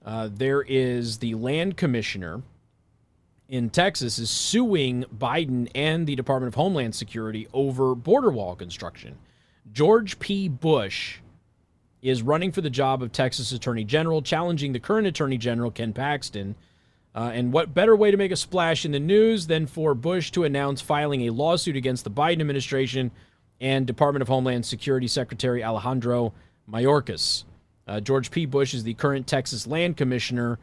Uh, 0.03 0.29
there 0.31 0.61
is 0.61 1.17
the 1.17 1.33
land 1.35 1.77
commissioner 1.77 2.41
in 3.47 3.69
Texas 3.69 4.19
is 4.19 4.29
suing 4.29 5.05
Biden 5.15 5.69
and 5.75 6.07
the 6.07 6.15
Department 6.15 6.49
of 6.49 6.55
Homeland 6.55 6.95
Security 6.95 7.47
over 7.53 7.95
border 7.95 8.29
wall 8.29 8.55
construction. 8.55 9.17
George 9.71 10.19
P. 10.19 10.47
Bush 10.47 11.19
is 12.05 12.21
running 12.21 12.51
for 12.51 12.61
the 12.61 12.69
job 12.69 13.01
of 13.01 13.11
Texas 13.11 13.51
Attorney 13.51 13.83
General, 13.83 14.21
challenging 14.21 14.73
the 14.73 14.79
current 14.79 15.07
Attorney 15.07 15.39
General, 15.39 15.71
Ken 15.71 15.91
Paxton. 15.91 16.55
Uh, 17.15 17.31
and 17.33 17.51
what 17.51 17.73
better 17.73 17.95
way 17.95 18.11
to 18.11 18.17
make 18.17 18.31
a 18.31 18.35
splash 18.35 18.85
in 18.85 18.91
the 18.91 18.99
news 18.99 19.47
than 19.47 19.65
for 19.65 19.95
Bush 19.95 20.29
to 20.31 20.43
announce 20.43 20.81
filing 20.81 21.21
a 21.21 21.31
lawsuit 21.31 21.75
against 21.75 22.03
the 22.03 22.11
Biden 22.11 22.41
administration 22.41 23.09
and 23.59 23.87
Department 23.87 24.21
of 24.21 24.27
Homeland 24.27 24.65
Security 24.67 25.07
Secretary 25.07 25.63
Alejandro 25.63 26.31
Mayorkas? 26.69 27.45
Uh, 27.87 27.99
George 27.99 28.29
P. 28.29 28.45
Bush 28.45 28.75
is 28.75 28.83
the 28.83 28.93
current 28.93 29.25
Texas 29.25 29.65
Land 29.65 29.97
Commissioner, 29.97 30.59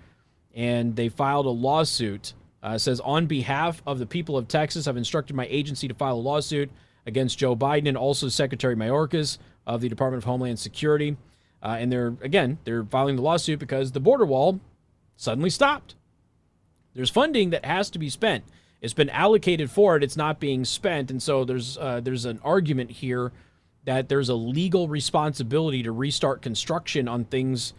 and 0.55 0.95
they 0.95 1.09
filed 1.09 1.47
a 1.47 1.51
lawsuit. 1.51 2.35
Uh, 2.63 2.79
says, 2.79 3.01
on 3.01 3.27
behalf 3.27 3.83
of 3.85 3.99
the 3.99 4.07
people 4.07 4.37
of 4.37 4.47
Texas, 4.47 4.87
I've 4.87 4.97
instructed 4.97 5.35
my 5.35 5.49
agency 5.51 5.89
to 5.89 5.95
file 5.95 6.15
a 6.15 6.21
lawsuit 6.21 6.71
against 7.05 7.37
Joe 7.37 7.57
Biden 7.57 7.89
and 7.89 7.97
also 7.97 8.29
Secretary 8.29 8.77
Mayorkas 8.77 9.39
of 9.67 9.81
the 9.81 9.89
Department 9.89 10.23
of 10.23 10.25
Homeland 10.25 10.61
Security. 10.61 11.17
Uh, 11.63 11.77
and 11.79 11.93
they're, 11.93 12.17
again, 12.23 12.59
they're 12.65 12.85
filing 12.85 13.17
the 13.17 13.23
lawsuit 13.23 13.59
because 13.59 13.93
the 13.93 14.01
border 14.01 14.27
wall 14.27 14.61
suddenly 15.17 15.51
stopped. 15.51 15.95
There's 16.95 17.11
funding 17.11 17.51
that 17.51 17.65
has 17.65 17.89
to 17.91 17.99
be 17.99 18.11
spent. 18.11 18.45
It's 18.81 18.95
been 18.95 19.11
allocated 19.11 19.71
for 19.71 19.97
it. 19.97 20.03
It's 20.03 20.17
not 20.17 20.41
being 20.41 20.65
spent. 20.65 21.11
And 21.11 21.23
so 21.23 21.45
there's, 21.45 21.79
uh, 21.79 22.01
there's 22.01 22.25
an 22.25 22.41
argument 22.43 22.91
here 22.91 23.33
that 23.85 24.09
there's 24.09 24.29
a 24.29 24.35
legal 24.35 24.89
responsibility 24.89 25.83
to 25.85 25.93
restart 25.93 26.43
construction 26.43 27.09
on 27.09 27.25
things 27.25 27.75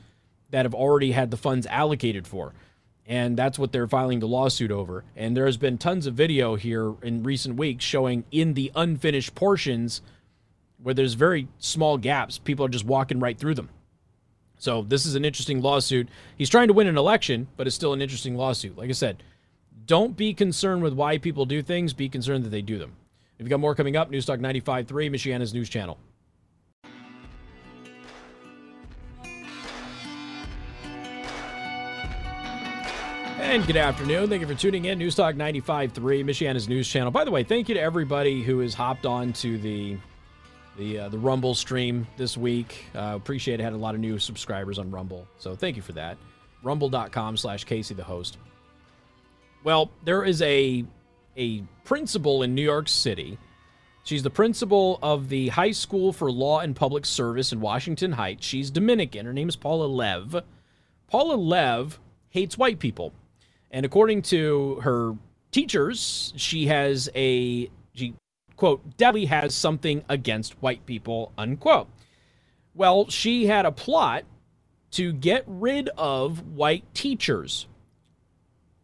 that 0.49 0.65
have 0.65 0.73
already 0.73 1.11
had 1.11 1.31
the 1.31 1.37
funds 1.37 1.67
allocated 1.67 2.25
for. 2.25 2.53
And 3.05 3.35
that's 3.35 3.59
what 3.59 3.73
they're 3.73 3.87
filing 3.87 4.19
the 4.19 4.27
lawsuit 4.27 4.71
over. 4.71 5.03
And 5.15 5.35
there 5.35 5.45
has 5.45 5.57
been 5.57 5.77
tons 5.77 6.07
of 6.07 6.13
video 6.13 6.55
here 6.55 6.93
in 7.01 7.23
recent 7.23 7.57
weeks 7.57 7.83
showing 7.83 8.23
in 8.31 8.53
the 8.53 8.71
unfinished 8.75 9.35
portions 9.35 10.01
where 10.83 10.93
there's 10.93 11.13
very 11.13 11.47
small 11.57 11.97
gaps, 11.97 12.37
people 12.37 12.65
are 12.65 12.69
just 12.69 12.85
walking 12.85 13.19
right 13.19 13.37
through 13.37 13.55
them. 13.55 13.69
So 14.57 14.83
this 14.83 15.05
is 15.05 15.15
an 15.15 15.25
interesting 15.25 15.61
lawsuit. 15.61 16.07
He's 16.37 16.49
trying 16.49 16.67
to 16.67 16.73
win 16.73 16.87
an 16.87 16.97
election, 16.97 17.47
but 17.57 17.67
it's 17.67 17.75
still 17.75 17.93
an 17.93 18.01
interesting 18.01 18.35
lawsuit. 18.35 18.77
Like 18.77 18.89
I 18.89 18.93
said, 18.93 19.23
don't 19.85 20.15
be 20.15 20.33
concerned 20.33 20.83
with 20.83 20.93
why 20.93 21.17
people 21.17 21.45
do 21.45 21.61
things, 21.61 21.93
be 21.93 22.07
concerned 22.07 22.45
that 22.45 22.49
they 22.49 22.61
do 22.61 22.77
them. 22.77 22.93
We've 23.39 23.49
got 23.49 23.59
more 23.59 23.75
coming 23.75 23.97
up. 23.97 24.11
Newstalk 24.11 24.39
95.3, 24.39 24.87
Michiana's 24.87 25.53
news 25.53 25.67
channel. 25.67 25.97
And 33.39 33.67
good 33.67 33.75
afternoon. 33.75 34.29
Thank 34.29 34.41
you 34.41 34.47
for 34.47 34.55
tuning 34.55 34.85
in. 34.85 34.97
Newstalk 34.97 35.35
95.3, 35.35 35.91
Michiana's 36.23 36.69
news 36.69 36.87
channel. 36.87 37.11
By 37.11 37.25
the 37.25 37.31
way, 37.31 37.43
thank 37.43 37.67
you 37.67 37.75
to 37.75 37.81
everybody 37.81 38.41
who 38.41 38.59
has 38.59 38.73
hopped 38.73 39.05
on 39.05 39.33
to 39.33 39.57
the 39.57 39.97
the 40.77 40.99
uh, 40.99 41.09
the 41.09 41.17
Rumble 41.17 41.55
stream 41.55 42.07
this 42.17 42.37
week. 42.37 42.85
Uh, 42.95 43.13
appreciate 43.15 43.59
it. 43.59 43.63
Had 43.63 43.73
a 43.73 43.77
lot 43.77 43.95
of 43.95 44.01
new 44.01 44.19
subscribers 44.19 44.79
on 44.79 44.91
Rumble, 44.91 45.27
so 45.37 45.55
thank 45.55 45.75
you 45.75 45.81
for 45.81 45.93
that. 45.93 46.17
Rumble.com 46.63 47.37
slash 47.37 47.63
Casey 47.65 47.93
the 47.93 48.03
host. 48.03 48.37
Well, 49.63 49.91
there 50.03 50.23
is 50.23 50.41
a 50.41 50.85
a 51.37 51.63
principal 51.83 52.43
in 52.43 52.55
New 52.55 52.63
York 52.63 52.87
City. 52.87 53.37
She's 54.03 54.23
the 54.23 54.29
principal 54.29 54.99
of 55.01 55.29
the 55.29 55.47
High 55.49 55.71
School 55.71 56.11
for 56.11 56.29
Law 56.29 56.59
and 56.59 56.75
Public 56.75 57.05
Service 57.05 57.53
in 57.53 57.61
Washington 57.61 58.11
Heights. 58.13 58.45
She's 58.45 58.69
Dominican. 58.69 59.25
Her 59.25 59.33
name 59.33 59.47
is 59.47 59.55
Paula 59.55 59.85
Lev. 59.85 60.43
Paula 61.07 61.35
Lev 61.35 61.99
hates 62.29 62.57
white 62.57 62.79
people. 62.79 63.13
And 63.71 63.85
according 63.85 64.23
to 64.23 64.75
her 64.81 65.13
teachers, 65.51 66.33
she 66.35 66.67
has 66.67 67.09
a 67.15 67.69
she 67.93 68.13
quote 68.63 68.95
definitely 68.95 69.25
has 69.25 69.53
something 69.53 70.05
against 70.07 70.53
white 70.61 70.85
people 70.85 71.33
unquote. 71.37 71.89
Well, 72.73 73.09
she 73.09 73.47
had 73.47 73.65
a 73.65 73.73
plot 73.73 74.23
to 74.91 75.11
get 75.11 75.43
rid 75.45 75.89
of 75.97 76.47
white 76.55 76.85
teachers. 76.93 77.67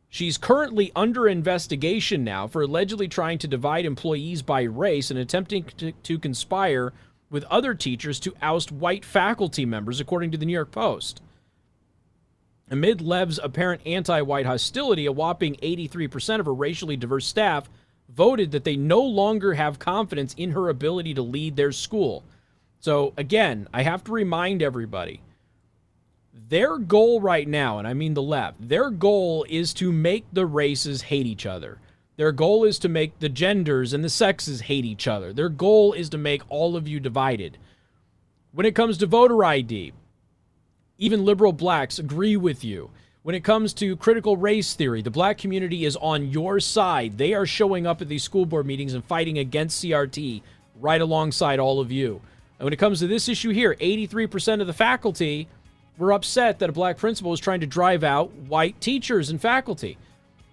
She's 0.10 0.38
currently 0.38 0.92
under 0.98 1.30
investigation 1.30 2.26
now 2.26 2.46
for 2.46 2.64
allegedly 2.64 3.08
trying 3.08 3.38
to 3.38 3.48
divide 3.48 3.86
employees 3.86 4.42
by 4.42 4.64
race 4.64 5.12
and 5.12 5.18
attempting 5.18 5.64
to, 5.78 5.94
to, 5.94 6.20
conspire 6.20 6.92
with 7.30 7.46
other 7.46 7.74
teachers 7.74 8.20
to 8.20 8.36
oust 8.42 8.74
white 8.74 9.06
faculty 9.06 9.66
members, 9.66 10.02
according 10.02 10.32
to 10.32 10.38
the 10.38 10.46
New 10.46 10.52
York 10.52 10.72
Post. 10.72 11.22
Amid 12.70 13.00
Lev's 13.00 13.40
apparent 13.42 13.82
anti 13.86 14.20
white 14.20 14.46
hostility, 14.46 15.06
a 15.06 15.14
whopping 15.14 15.56
83% 15.64 16.42
of 16.42 16.48
her 16.48 16.54
racially 16.54 16.98
diverse 16.98 17.26
staff 17.26 17.70
voted 18.14 18.52
that 18.52 18.64
they 18.64 18.76
no 18.76 19.02
longer 19.02 19.54
have 19.54 19.80
confidence 19.80 20.34
in 20.38 20.52
her 20.52 20.70
ability 20.70 21.14
to 21.14 21.22
lead 21.22 21.56
their 21.56 21.72
school. 21.72 22.24
So, 22.80 23.14
again, 23.18 23.68
I 23.74 23.84
have 23.84 24.04
to 24.06 24.12
remind 24.12 24.62
everybody 24.62 25.22
their 26.50 26.78
goal 26.78 27.22
right 27.22 27.48
now, 27.48 27.78
and 27.78 27.88
I 27.88 27.94
mean 27.94 28.14
the 28.14 28.22
left, 28.22 28.68
their 28.68 28.90
goal 28.90 29.46
is 29.50 29.74
to 29.76 29.92
make 29.92 30.26
the 30.34 30.46
races 30.46 31.04
hate 31.04 31.28
each 31.28 31.46
other. 31.46 31.80
Their 32.18 32.32
goal 32.32 32.64
is 32.64 32.80
to 32.80 32.90
make 32.90 33.20
the 33.20 33.30
genders 33.30 33.94
and 33.94 34.04
the 34.04 34.10
sexes 34.10 34.62
hate 34.62 34.84
each 34.84 35.08
other. 35.08 35.32
Their 35.32 35.50
goal 35.50 35.94
is 35.94 36.10
to 36.10 36.18
make 36.18 36.42
all 36.50 36.76
of 36.76 36.88
you 36.88 37.00
divided. 37.00 37.58
When 38.52 38.66
it 38.66 38.76
comes 38.76 38.98
to 38.98 39.06
voter 39.06 39.44
ID, 39.44 39.94
even 40.98 41.24
liberal 41.24 41.54
blacks 41.54 42.00
agree 42.00 42.36
with 42.36 42.64
you. 42.64 42.90
When 43.30 43.36
it 43.36 43.44
comes 43.44 43.76
to 43.76 43.96
critical 43.96 44.38
race 44.38 44.74
theory, 44.74 45.04
the 45.04 45.12
black 45.12 45.38
community 45.38 45.86
is 45.86 45.96
on 45.98 46.32
your 46.32 46.60
side. 46.60 47.20
They 47.20 47.36
are 47.36 47.46
showing 47.46 47.86
up 47.86 48.02
at 48.02 48.10
these 48.10 48.24
school 48.24 48.44
board 48.44 48.66
meetings 48.66 48.96
and 48.96 49.06
fighting 49.06 49.38
against 49.38 49.84
CRT 49.84 50.42
right 50.82 51.00
alongside 51.00 51.60
all 51.60 51.80
of 51.80 51.92
you. 51.92 52.22
And 52.58 52.64
when 52.66 52.74
it 52.74 52.80
comes 52.80 52.98
to 53.02 53.08
this 53.08 53.30
issue 53.30 53.52
here, 53.52 53.76
83% 53.76 54.62
of 54.62 54.66
the 54.66 54.74
faculty 54.74 55.48
were 56.00 56.12
upset 56.12 56.58
that 56.58 56.72
a 56.72 56.74
black 56.74 56.98
principal 56.98 57.30
was 57.30 57.40
trying 57.40 57.60
to 57.60 57.68
drive 57.68 58.04
out 58.04 58.34
white 58.34 58.82
teachers 58.82 59.30
and 59.30 59.40
faculty. 59.40 60.00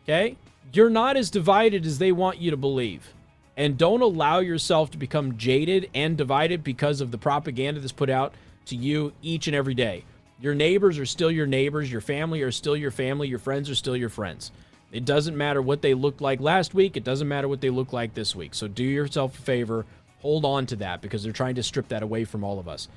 Okay? 0.03 0.37
You're 0.71 0.91
not 0.91 1.17
as 1.17 1.31
divided 1.31 1.87
as 1.87 1.97
they 1.97 2.13
want 2.13 2.43
you 2.43 2.51
to 2.51 2.59
believe. 2.59 3.15
And 3.57 3.79
don't 3.79 4.03
allow 4.03 4.41
yourself 4.41 4.91
to 4.91 4.99
become 4.99 5.39
jaded 5.39 5.89
and 5.95 6.15
divided 6.15 6.63
because 6.63 7.01
of 7.01 7.11
the 7.11 7.17
propaganda 7.17 7.81
that's 7.81 7.91
put 7.91 8.11
out 8.11 8.35
to 8.67 8.77
you 8.77 9.15
each 9.23 9.47
and 9.47 9.57
every 9.57 9.73
day. 9.73 10.05
Your 10.41 10.55
neighbors 10.55 10.99
are 10.99 11.07
still 11.07 11.31
your 11.31 11.47
neighbors. 11.47 11.91
Your 11.91 12.01
family 12.01 12.43
are 12.43 12.53
still 12.53 12.77
your 12.77 12.91
family. 12.91 13.29
Your 13.29 13.39
friends 13.39 13.71
are 13.71 13.75
still 13.75 13.97
your 13.97 14.09
friends. 14.11 14.53
It 14.93 15.05
doesn't 15.05 15.37
matter 15.37 15.63
what 15.63 15.83
they 15.83 15.95
looked 15.95 16.21
like 16.21 16.41
last 16.41 16.75
week. 16.75 16.97
It 16.97 17.05
doesn't 17.05 17.27
matter 17.27 17.49
what 17.49 17.61
they 17.61 17.71
look 17.71 17.93
like 17.93 18.15
this 18.15 18.37
week. 18.37 18.55
So 18.55 18.69
do 18.69 18.85
yourself 18.85 19.39
a 19.39 19.43
favor. 19.43 19.87
Hold 20.21 20.45
on 20.45 20.67
to 20.67 20.77
that 20.77 21.01
because 21.01 21.23
they're 21.23 21.33
trying 21.33 21.57
to 21.57 21.63
strip 21.63 21.89
that 21.89 22.03
away 22.03 22.25
from 22.25 22.45
all 22.45 22.59
of 22.59 22.69
us. 22.69 22.89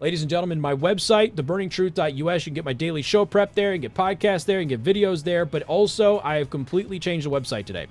Ladies 0.00 0.22
and 0.22 0.30
gentlemen, 0.30 0.60
my 0.60 0.74
website, 0.74 1.34
theburningtruth.us, 1.34 2.46
you 2.46 2.50
can 2.50 2.54
get 2.54 2.64
my 2.64 2.72
daily 2.72 3.00
show 3.02 3.24
prep 3.24 3.54
there, 3.54 3.72
and 3.72 3.82
get 3.82 3.94
podcasts 3.94 4.44
there, 4.44 4.60
and 4.60 4.68
get 4.68 4.82
videos 4.82 5.22
there. 5.22 5.44
But 5.44 5.62
also, 5.62 6.20
I 6.20 6.36
have 6.36 6.50
completely 6.50 6.98
changed 6.98 7.26
the 7.26 7.30
website 7.30 7.64
today. 7.64 7.86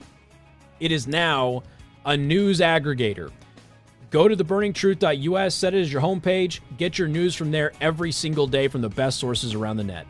It 0.80 0.92
is 0.92 1.08
now 1.08 1.64
a 2.06 2.18
news 2.18 2.60
aggregator. 2.60 3.32
Go 4.14 4.28
to 4.28 4.36
theburningtruth.us, 4.36 5.56
set 5.56 5.74
it 5.74 5.82
as 5.82 5.92
your 5.92 6.04
homepage, 6.04 6.60
get 6.78 7.00
your 7.00 7.08
news 7.08 7.34
from 7.34 7.50
there 7.50 7.74
every 7.82 8.12
single 8.12 8.46
day 8.46 8.68
from 8.68 8.82
the 8.82 8.90
best 8.90 9.18
sources 9.18 9.56
around 9.56 9.78
the 9.78 9.84
net. 9.84 10.06